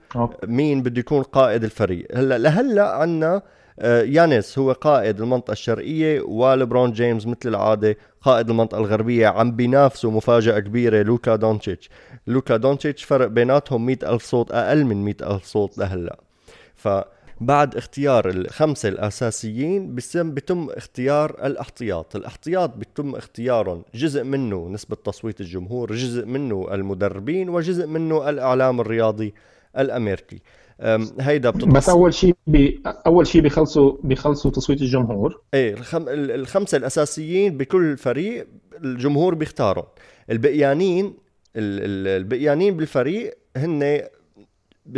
مين 0.46 0.82
بده 0.82 1.00
يكون 1.00 1.22
قائد 1.22 1.64
الفريق. 1.64 2.06
هلأ 2.14 2.38
لهلأ 2.38 2.88
عنا 2.88 3.42
آه، 3.78 4.02
يانس 4.02 4.58
هو 4.58 4.72
قائد 4.72 5.20
المنطقة 5.20 5.52
الشرقية 5.52 6.20
وليبرون 6.20 6.92
جيمس 6.92 7.26
مثل 7.26 7.38
العادة 7.46 7.96
قائد 8.22 8.50
المنطقة 8.50 8.78
الغربية. 8.78 9.26
عم 9.26 9.56
بينافسوا 9.56 10.10
مفاجأة 10.10 10.58
كبيرة 10.58 11.02
لوكا 11.02 11.36
دونتشيتش. 11.36 11.90
لوكا 12.26 12.56
دونتشيتش 12.56 13.04
فرق 13.04 13.26
بيناتهم 13.26 13.86
مئة 13.86 14.14
ألف 14.14 14.24
صوت 14.24 14.52
أقل 14.52 14.84
من 14.84 15.04
مئة 15.04 15.34
ألف 15.34 15.44
صوت 15.44 15.78
لهلأ. 15.78 16.18
فبعد 16.80 17.76
اختيار 17.76 18.28
الخمسة 18.28 18.88
الأساسيين 18.88 19.94
بسم 19.94 20.34
بتم 20.34 20.68
اختيار 20.70 21.46
الاحتياط. 21.46 22.16
الاحتياط 22.16 22.76
بيتم 22.76 23.14
اختيارهم 23.14 23.84
جزء 23.94 24.24
منه 24.24 24.68
نسبة 24.68 24.96
تصويت 24.96 25.40
الجمهور 25.40 25.94
جزء 25.94 26.26
منه 26.26 26.74
المدربين 26.74 27.48
وجزء 27.48 27.86
منه 27.86 28.30
الإعلام 28.30 28.80
الرياضي 28.80 29.34
الأمريكي. 29.78 30.38
أم، 30.80 31.06
هيدا 31.20 31.50
بتتص... 31.50 31.64
بس 31.64 31.88
أول 31.88 32.14
شيء 32.14 32.34
بي... 32.46 32.82
أول 33.06 33.26
شيء 33.26 33.40
بيخلصوا 33.40 33.92
بيخلصوا 34.02 34.50
تصويت 34.50 34.82
الجمهور. 34.82 35.40
إيه 35.54 35.74
الخم... 35.74 36.08
ال- 36.08 36.30
الخمسة 36.30 36.78
الأساسيين 36.78 37.56
بكل 37.56 37.96
فريق 37.96 38.46
الجمهور 38.84 39.34
بيختارهم. 39.34 39.86
البقيانين 40.30 41.06
ال... 41.06 41.14
ال- 41.56 42.22
البقيانين 42.22 42.76
بالفريق 42.76 43.34
هن. 43.56 44.00
30% 44.88 44.92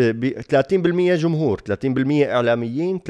جمهور 1.14 1.60
30% 1.70 1.74
إعلاميين 2.10 3.00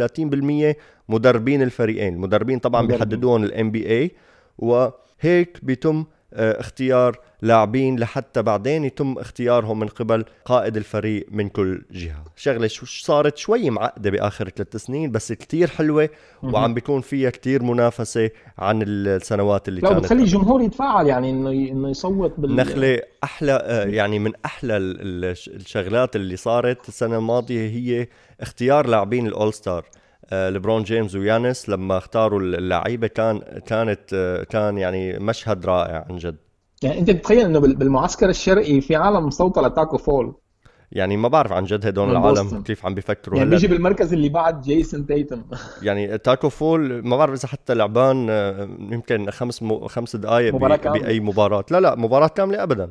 30% 0.73 0.77
مدربين 1.09 1.63
الفريقين 1.63 2.15
المدربين 2.15 2.59
طبعا. 2.59 2.87
بيحددون 2.87 3.45
الام 3.45 3.71
بي 3.71 3.91
اي 3.91 4.11
وهيك 4.59 5.59
بيتم 5.63 6.05
اختيار 6.35 7.19
لاعبين 7.43 7.99
لحتى 8.01 8.43
بعدين 8.43 8.85
يتم 8.85 9.19
اختيارهم 9.19 9.79
من 9.79 9.87
قبل 9.89 10.25
قائد 10.45 10.77
الفريق 10.77 11.27
من 11.31 11.49
كل 11.49 11.83
جهة. 11.91 12.25
شغلة 12.37 12.67
شو 12.67 12.87
صارت 12.87 13.37
شوي 13.37 13.71
معقدة 13.71 14.11
بآخر 14.11 14.49
ثلاث 14.49 14.77
سنين 14.77 15.11
بس 15.13 15.33
كتير 15.33 15.69
حلوة 15.69 16.09
وعم 16.43 16.75
بيكون 16.75 17.01
فيها 17.01 17.31
كتير 17.31 17.63
منافسة 17.63 18.31
عن 18.59 18.83
السنوات 18.87 19.69
اللي 19.69 19.81
لا 19.81 19.89
كانت 19.89 20.01
بتخلي 20.01 20.23
الجمهور 20.23 20.63
يتفاعل 20.63 21.07
يعني 21.07 21.31
إنه. 21.31 21.51
إنه 21.51 21.91
يصوت 21.91 22.35
بال 22.39 22.57
نخلة 22.57 23.01
أحلى 23.25 23.53
آه، 23.53 23.85
يعني 23.85 24.19
من 24.19 24.33
ال- 24.77 25.25
الشغلات 25.57 26.17
اللي 26.17 26.37
صارت 26.37 26.89
السنة 26.89 27.19
الماضية 27.19 27.69
هي 27.71 28.09
اختيار 28.41 28.87
لاعبين 28.87 29.27
ال 29.27 29.55
All-Star. 29.55 29.85
آه، 30.31 30.51
ليبرون 30.51 30.83
جيمس 30.83 31.15
ويانس 31.15 31.69
لما 31.69 31.99
اختاروا 31.99 32.41
اللعيبة 32.41 33.07
كان 33.07 33.39
كانت 33.67 34.01
آه، 34.15 34.45
كان 34.45 34.79
يعني 34.79 35.19
مشهد 35.19 35.67
رائع 35.67 36.07
عن 36.11 36.17
جد. 36.17 36.37
يعني 36.83 36.99
أنت 36.99 37.11
بتخيل 37.11 37.45
إنه 37.45 37.59
بال- 37.59 37.77
بالمعسكر 37.77 38.29
الشرقي 38.29 38.81
في 38.81 38.97
عالم 38.97 39.27
مصوته 39.27 39.63
لتاكو 39.63 39.99
فول؟ 39.99 40.35
يعني 40.93 41.17
ما 41.17 41.29
بعرف 41.29 41.53
عن 41.53 41.65
جد 41.65 41.87
هدول 41.87 42.11
العالم 42.11 42.43
بوسطن. 42.43 42.63
كيف 42.63 42.87
عم 42.87 42.95
بيفكروا 42.95 43.39
يعني 43.39 43.51
بيجي 43.51 43.67
بالمركز 43.67 44.13
اللي 44.13 44.29
بعد 44.29 44.61
جيسون 44.61 45.07
تيتم. 45.07 45.43
يعني 45.83 46.19
تاكو 46.19 46.49
فول 46.49 47.07
ما 47.09 47.17
بعرف 47.17 47.33
إذا 47.33 47.49
حتى 47.49 47.75
لعبان 47.75 48.27
آه، 48.31 48.69
يمكن 48.79 49.31
خمس 49.31 49.63
مو 49.63 49.89
خمس 49.89 50.17
دقائق 50.17 50.55
مباراة. 50.55 50.77
بأي 50.77 51.21
مباراة. 51.21 51.65
لا 51.71 51.81
لا 51.81 51.95
مباراة 51.95 52.29
كاملة 52.29 52.63
ابدا. 52.63 52.91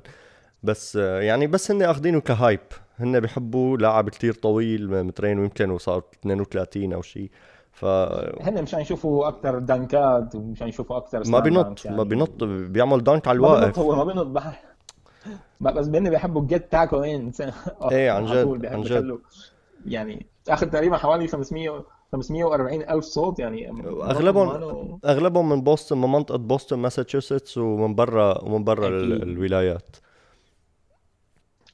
بس 0.63 0.95
يعني 0.95 1.47
بس 1.47 1.71
هن 1.71 1.82
أخذينه 1.82 2.19
ك 2.20 2.26
hype. 2.26 2.60
هن 2.97 3.19
بيحبوا 3.19 3.78
لاعب 3.78 4.10
كتير 4.10 4.34
طويل 4.34 5.04
مترين 5.04 5.39
ويمكن 5.39 5.69
وصار 5.69 6.04
32 6.21 6.93
أو 6.93 7.02
شيء 7.02 7.30
ف 7.71 7.86
هن 7.86 8.62
مشان 8.63 8.80
يشوفوا 8.80 9.28
أكثر 9.28 9.60
dunkات 9.60 10.36
ومشان 10.36 10.67
يشوفوا 10.67 10.97
أكثر 10.97 11.24
ما 11.26 11.39
بينط 11.39 11.86
يعني. 11.86 11.97
ما 11.97 12.04
بينط 12.04 12.43
بيعمل 12.43 13.04
dunk 13.04 13.28
على 13.28 13.39
ما 13.39 13.47
بينط 13.47 13.80
الواقف. 13.80 13.80
هو 13.80 13.95
ما 13.95 14.04
بينط 14.04 14.28
بح... 14.28 14.63
بس 15.62 15.88
بيني 15.88 16.10
بيحبوا 16.10 16.45
جيت 16.45 16.71
تاكو 16.71 17.04
ان 17.04 17.32
إيه، 17.91 18.12
عن 18.12 18.26
جد، 18.26 18.65
عن 18.65 18.82
جد. 18.82 19.17
يعني 19.86 20.26
اخذ 20.50 20.69
تقريبا 20.69 20.97
حوالي 20.97 21.28
500 21.28 21.86
540 22.12 22.82
ألف 22.82 23.06
صوت 23.06 23.39
يعني. 23.39 23.69
اغلبهم 24.04 25.00
أغلبهم 25.06 25.50
من 25.50 25.62
بوسطن 25.62 25.97
من 25.97 26.12
منطقة 26.12 26.38
بوسطن 26.38 26.80
ماساتشوستس 26.80 27.58
ومن 27.58 27.95
برا 27.95 28.43
ومن 28.43 28.63
برا. 28.63 28.88
الولايات. 28.88 29.97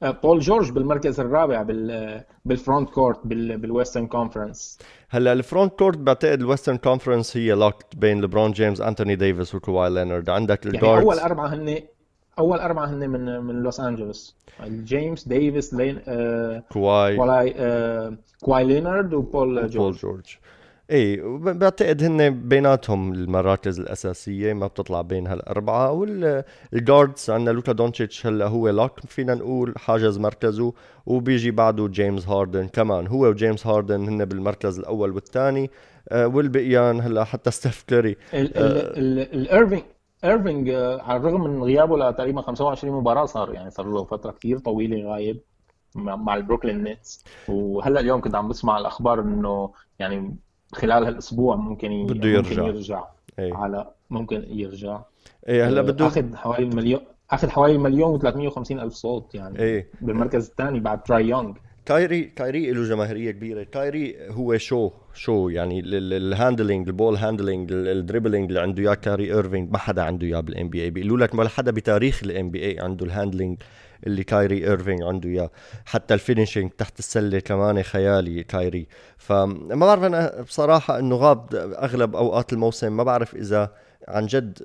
بول 0.02 0.40
جورج 0.40 0.70
بالمركز 0.70 1.20
الرابع 1.20 1.62
بال 1.62 2.20
بال 2.44 2.57
front 2.57 2.90
court 2.90 3.20
بال 3.24 3.58
بال 3.58 3.69
Western 3.69 4.06
Conference. 4.06 4.78
هلا 5.08 5.32
ال 5.32 5.39
front 5.39 5.72
court 5.72 5.98
بعتقد 5.98 6.40
ال 6.40 6.44
Western 6.44 6.76
Conference 6.76 7.36
هي 7.36 7.52
locked 7.52 7.96
بين 7.96 8.20
ليبرون 8.20 8.52
جيمس 8.52 8.80
أنتوني 8.80 9.16
ديفيس 9.16 9.54
وكواي 9.54 9.90
لينارد 9.90 10.30
عندك 10.30 10.66
يعني 10.66 10.76
ال 10.76 10.80
guards 10.80 11.04
أول 11.04 11.18
أربعة 11.18 11.46
هن 11.46 11.78
أول 12.38 12.58
أربعة 12.58 12.86
هن 12.86 13.10
من 13.10 13.40
من 13.40 13.62
لوس 13.62 13.80
أنجلوس. 13.80 14.36
جيمس 14.66 15.28
ديفيس 15.28 15.74
لين 15.74 16.00
آه 16.08 16.62
كواي 16.72 17.18
ولاي 17.18 17.54
آه 17.56 18.16
كواي 18.40 18.64
لينارد 18.64 19.14
وبول 19.14 19.60
بول 19.60 19.70
جورج. 19.70 19.96
جورج. 19.96 20.38
اي 20.90 21.20
بعتقد 21.38 22.02
هن 22.02 22.48
بيناتهم 22.48 23.12
المراكز 23.12 23.80
الأساسية 23.80 24.52
ما 24.52 24.66
بتطلع 24.66 25.02
بين 25.02 25.26
هالأربعة 25.26 25.92
وال 25.92 26.26
guards 26.26 27.30
عندنا 27.30 27.54
لوكا 27.54 27.72
دونتشيتش 27.72 28.26
هلأ 28.26 28.46
هو 28.46 28.68
لوك 28.68 29.00
فينا 29.00 29.34
نقول 29.34 29.74
حاجز 29.76 30.18
مركزه 30.18 30.72
وبيجي 31.06 31.50
بعده 31.50 31.88
جيمس 31.88 32.28
هاردن 32.28 32.68
كمان. 32.68 33.06
هو 33.06 33.26
وجيمس 33.26 33.66
هاردن 33.66 34.08
هن 34.08 34.24
بالمركز 34.24 34.78
الأول 34.78 35.10
والثاني 35.10 35.70
والبقيان 36.12 37.00
هلأ 37.00 37.24
حتى 37.24 37.50
ستيف 37.50 37.84
كوري 37.88 38.16
الايرفينج 38.34 39.82
إيرفينج 40.24 40.68
آه، 40.68 41.02
على 41.02 41.16
الرغم 41.16 41.40
من 41.44 41.62
غيابه 41.62 41.98
لتقريبا 41.98 42.42
25 42.42 42.94
مباراة 42.94 43.24
صار 43.24 43.52
يعني 43.54 43.70
صار 43.70 43.86
له 43.86 44.04
فترة 44.04 44.30
كثير 44.30 44.58
طويلة 44.58 45.10
غايب 45.10 45.40
مع 45.94 46.16
مع 46.16 46.34
البروكلين 46.34 46.82
نيتس 46.84 47.24
وهلأ 47.48 48.00
اليوم 48.00 48.20
كنت 48.20 48.34
عم 48.34 48.48
بسمع 48.48 48.78
الأخبار 48.78 49.20
إنه 49.20 49.72
يعني 49.98 50.36
خلال 50.72 51.04
هالأسبوع 51.04 51.56
ممكن 51.56 51.92
ي... 51.92 52.04
بده 52.04 52.28
ممكن 52.28 52.52
يرجع. 52.52 52.66
يرجع. 52.66 53.04
اي 53.38 53.52
على 53.52 53.90
ممكن 54.10 54.44
يرجع. 54.48 55.00
اي 55.48 55.62
هلأ 55.62 55.80
آه، 55.80 55.82
بده 55.82 56.06
أخذ 56.06 56.36
حوالي 56.36 56.62
المليون 56.62 57.00
أخذ 57.30 57.48
حوالي 57.48 57.78
مليون 57.78 58.20
و350 58.20 58.70
ألف 58.70 58.92
صوت 58.94 59.34
يعني. 59.34 59.62
اي 59.62 59.86
بالمركز 60.00 60.48
الثاني 60.48 60.80
بعد 60.80 61.02
تراي 61.02 61.28
يونغ 61.28 61.52
كايري 61.86 62.22
كايري 62.24 62.72
له 62.72 62.84
جماهيرية 62.84 63.30
كبيرة. 63.30 63.62
كايري 63.62 64.16
هو 64.30 64.58
شو 64.58 64.90
شو 65.14 65.48
يعني 65.48 65.80
ال 65.84 65.96
handling 65.96 66.88
ال 66.88 66.94
ball 66.94 67.16
handling 67.16 67.72
ال 67.72 67.80
dribbling 67.80 68.48
اللي 68.48 68.60
عنده 68.60 68.82
إياه 68.82 68.94
كايري 68.94 69.34
إيرفينج 69.34 69.72
ما 69.72 69.78
حدا 69.78 70.02
عنده 70.02 70.26
إياه 70.26 70.40
بال 70.40 70.68
NBA 70.68 70.90
بيقولوا 70.90 71.18
لك 71.18 71.34
ولا 71.34 71.48
حدا 71.48 71.70
بتاريخ 71.70 72.20
ال 72.24 72.50
NBA 72.50 72.80
عنده 72.80 73.06
ال 73.06 73.12
handling 73.12 73.58
اللي 74.06 74.24
كايري 74.24 74.66
ايرفينج 74.66 75.02
عنده 75.02 75.28
إياه. 75.28 75.50
حتى 75.84 76.14
ال 76.14 76.20
finishing 76.20 76.70
تحت 76.70 76.98
السلة 76.98 77.38
كمان 77.38 77.82
خيالي 77.82 78.42
كايري. 78.42 78.86
فما 79.18 79.86
بعرف 79.86 80.02
أنا 80.02 80.42
بصراحة 80.42 80.98
إنه 80.98 81.16
غاب 81.16 81.54
أغلب 81.54 82.16
أوقات 82.16 82.52
الموسم 82.52 82.96
ما 82.96 83.02
بعرف 83.02 83.34
إذا 83.34 83.72
عن 84.08 84.26
جد 84.26 84.62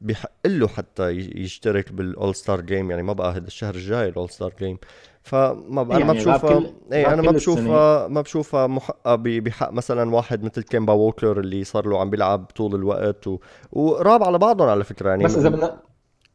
بحق 0.00 0.30
له 0.46 0.68
حتى 0.68 1.10
يشترك 1.10 1.92
بال 1.92 2.34
All-Star 2.34 2.60
Game 2.60 2.90
يعني 2.90 3.02
ما 3.02 3.12
بقى 3.12 3.32
هذا 3.32 3.46
الشهر 3.46 3.74
الجاي 3.74 4.08
ال 4.08 4.30
All-Star 4.30 4.52
Game 4.58 4.78
فما 5.22 5.82
أنا 5.82 5.92
يعني 5.92 6.04
ما 6.04 6.12
بشوفها 6.12 6.62
إيه 6.92 7.12
أنا 7.14 7.22
ما 7.22 7.30
بشوفها 7.30 8.08
ما 8.08 8.20
بشوفها 8.20 8.66
محققه 8.66 9.16
بحق 9.16 9.72
مثلا 9.72 10.14
واحد 10.14 10.44
مثل 10.44 10.62
كيمبا 10.62 10.92
ووكلر 10.92 11.40
اللي 11.40 11.64
صار 11.64 11.86
له 11.86 12.00
عم 12.00 12.10
بيلعب 12.10 12.44
طول 12.56 12.74
الوقت 12.74 13.26
و... 13.26 13.38
وراب 13.72 14.22
على 14.22 14.38
بعضهم 14.38 14.68
على 14.68 14.84
فكرة 14.84 15.08
يعني 15.10 15.24
بس 15.24 15.36
إذا 15.36 15.48
بدنا 15.48 15.76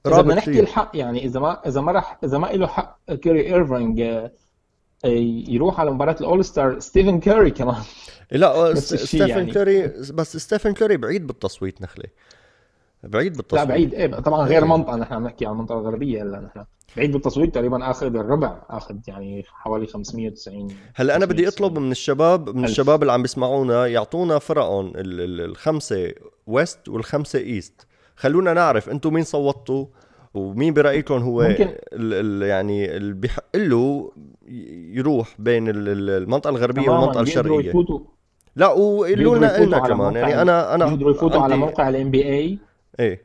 إذا 0.07 0.21
بدنا 0.21 0.35
نحكي 0.35 0.59
الحق 0.59 0.91
يعني 0.93 1.25
إذا 1.25 1.39
ما 1.39 1.67
إذا 1.67 1.81
ما 1.81 1.91
راح 1.91 2.19
إذا 2.23 2.37
ما 2.37 2.47
له 2.47 2.67
حق 2.67 3.13
كيري 3.13 3.47
ايرفينج 3.47 4.01
آه، 4.01 4.31
يروح 5.47 5.79
على 5.79 5.91
مباراة 5.91 6.15
الأول 6.21 6.45
ستار 6.45 6.79
ستيفن 6.79 7.19
كيري 7.19 7.51
كمان. 7.51 7.81
لا 8.31 8.75
ستيفن 8.79 9.29
يعني. 9.29 9.51
كيري 9.51 9.87
بس 10.13 10.37
ستيفن 10.37 10.73
كيري 10.73 10.97
بعيد 10.97 11.27
بالتصويت 11.27 11.81
نخله 11.81 12.05
بعيد 13.03 13.37
بالتصويت. 13.37 13.63
لا 13.63 13.69
بعيد 13.69 13.93
إيه 13.93 14.07
طبعا 14.07 14.45
غير 14.45 14.63
إيه. 14.63 14.69
منطقة 14.69 14.95
نحن 14.95 15.13
عم 15.13 15.23
نحكي 15.23 15.45
عن 15.45 15.51
المنطقة 15.51 15.79
الغربيه 15.79 16.23
هلا 16.23 16.39
نحن 16.39 16.65
بعيد 16.97 17.11
بالتصويت 17.11 17.55
تقريبا 17.55 17.91
اخذ 17.91 18.15
الربع 18.15 18.61
اخذ 18.69 18.95
يعني 19.07 19.43
حوالي 19.47 19.87
590 19.87 20.67
هلا 20.95 21.15
أنا 21.15 21.25
بدي 21.25 21.47
أطلب 21.47 21.79
من 21.79 21.91
الشباب 21.91 22.49
من 22.55 22.65
الشباب 22.65 23.01
اللي 23.01 23.13
عم 23.13 23.21
بيسمعونا 23.21 23.87
يعطونا 23.87 24.39
فرقهم 24.39 24.93
الخمسة 24.95 26.13
west 26.47 26.89
والخمسة 26.89 27.39
east. 27.39 27.87
خلونا 28.15 28.53
نعرف 28.53 28.89
أنتم 28.89 29.13
مين 29.13 29.23
صوتوا 29.23 29.85
ومين 30.33 30.73
برايكم 30.73 31.17
هو 31.17 31.41
ممكن. 31.41 31.63
ال 31.93 32.13
ال 32.13 32.41
يعني 32.47 32.97
اللي 32.97 33.13
بيحق 33.13 33.55
له 33.55 34.11
يروح 34.93 35.35
بين 35.39 35.65
المنطقة 35.69 36.49
الغربية 36.49 36.89
والمنطقة 36.89 37.21
الشرقية. 37.21 37.73
لا 38.55 38.67
وقولوا 38.67 39.37
لنا 39.37 39.79
كمان. 39.79 40.15
يعني 40.15 40.41
أنا 40.41 40.75
أنا 40.75 40.85
يقدروا 40.85 41.11
يفوتوا 41.11 41.41
على 41.41 41.57
موقع 41.57 41.89
ال 41.89 42.11
NBA 42.11 42.59
إيه. 42.99 43.21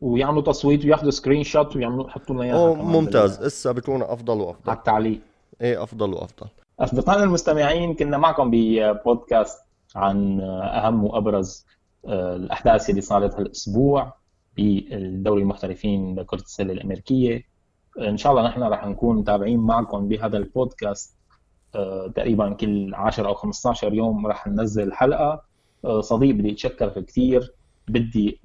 ويعملوا 0.00 0.42
تصويت 0.42 0.84
وياخذوا 0.84 1.10
screenshot 1.10 1.76
ويعملوا 1.76 2.06
يحطوا 2.06 2.34
لنا 2.34 2.44
إياها 2.44 2.74
ممتاز. 2.74 3.42
هسه 3.42 3.72
بيكون 3.72 4.02
أفضل 4.02 4.40
وأفضل. 4.40 4.70
على 4.70 4.78
التعليق. 4.78 5.20
إيه 5.60 5.82
أفضل 5.82 6.12
وأفضل. 6.12 6.46
أصدقائنا 6.80 7.24
المستمعين 7.24 7.94
كنا 7.94 8.18
معكم 8.18 8.50
ببودكاست 8.52 9.60
عن 9.96 10.40
أهم 10.40 11.04
وأبرز 11.04 11.66
الأحداث 12.08 12.90
اللي 12.90 13.00
صارت 13.00 13.34
هالأسبوع 13.34 14.12
بالدوري 14.56 15.42
المحترفين 15.42 16.18
لكره 16.18 16.40
السله 16.40 16.72
الامريكيه 16.72 17.54
إن 17.98 18.16
شاء 18.16 18.32
الله 18.32 18.48
نحن 18.48 18.62
رح 18.62 18.86
نكون 18.86 19.16
متابعين 19.16 19.60
معكم 19.60 20.08
بهذا 20.08 20.38
البودكاست. 20.38 21.16
آه، 21.74 22.08
تقريبا 22.16 22.52
كل 22.52 22.94
10 22.94 23.28
أو 23.28 23.34
15 23.34 23.94
يوم 23.94 24.26
رح 24.26 24.46
ننزل 24.46 24.92
حلقة. 24.92 25.42
آه، 25.84 26.00
صديق 26.00 26.34
بدي 26.34 26.52
اتشكرك 26.52 27.04
كثير. 27.04 27.52
بدي 27.88 28.40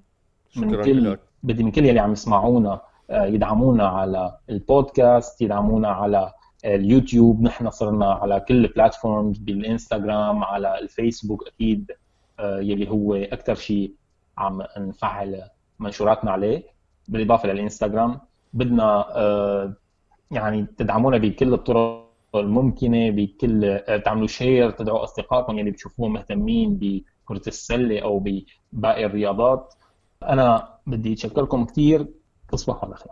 من 0.55 0.81
كل 0.81 1.17
بدي 1.43 1.63
من 1.63 1.71
كل 1.71 1.85
يلي 1.85 1.99
عم 1.99 2.11
يسمعونا 2.11 2.81
آه، 3.09 3.25
يدعمونا 3.25 3.87
على 3.87 4.37
البودكاست 4.49 5.41
يدعمونا 5.41 5.87
على 5.87 6.31
اليوتيوب. 6.65 7.41
نحن 7.41 7.69
صرنا 7.69 8.11
على 8.13 8.39
كل 8.39 8.65
ال 8.65 8.72
platforms 8.72 9.37
بالإنستغرام 9.37 10.43
على 10.43 10.79
الفيسبوك 10.79 11.47
أكيد. 11.47 11.91
يلي 12.39 12.89
هو 12.89 13.15
أكثر 13.15 13.55
شيء 13.55 13.93
عم 14.37 14.63
نفعل 14.77 15.41
منشوراتنا 15.79 16.31
عليه. 16.31 16.63
بالإضافة 17.07 17.49
للإنستغرام 17.49 18.19
بدنا 18.53 19.17
آه، 19.17 19.75
يعني 20.31 20.65
تدعمونا 20.77 21.17
بكل 21.17 21.53
الطرق 21.53 22.09
الممكنة 22.35 23.09
بكل 23.09 23.65
آه، 23.65 23.97
تعملوا 23.97 24.27
share 24.27 24.71
تدعوا 24.71 25.03
أصدقائكم 25.03 25.59
يلي 25.59 25.71
بتشوفوهم 25.71 26.13
مهتمين 26.13 26.77
بكرة 26.77 27.41
السلة 27.47 27.99
أو 27.99 28.19
بباقي 28.73 29.05
الرياضات. 29.05 29.73
أنا 30.23 30.73
بدي 30.87 31.13
اتشكركم 31.13 31.65
كثير 31.65 32.07
تصبحوا 32.51 32.85
على 32.85 32.95
خير. 32.95 33.11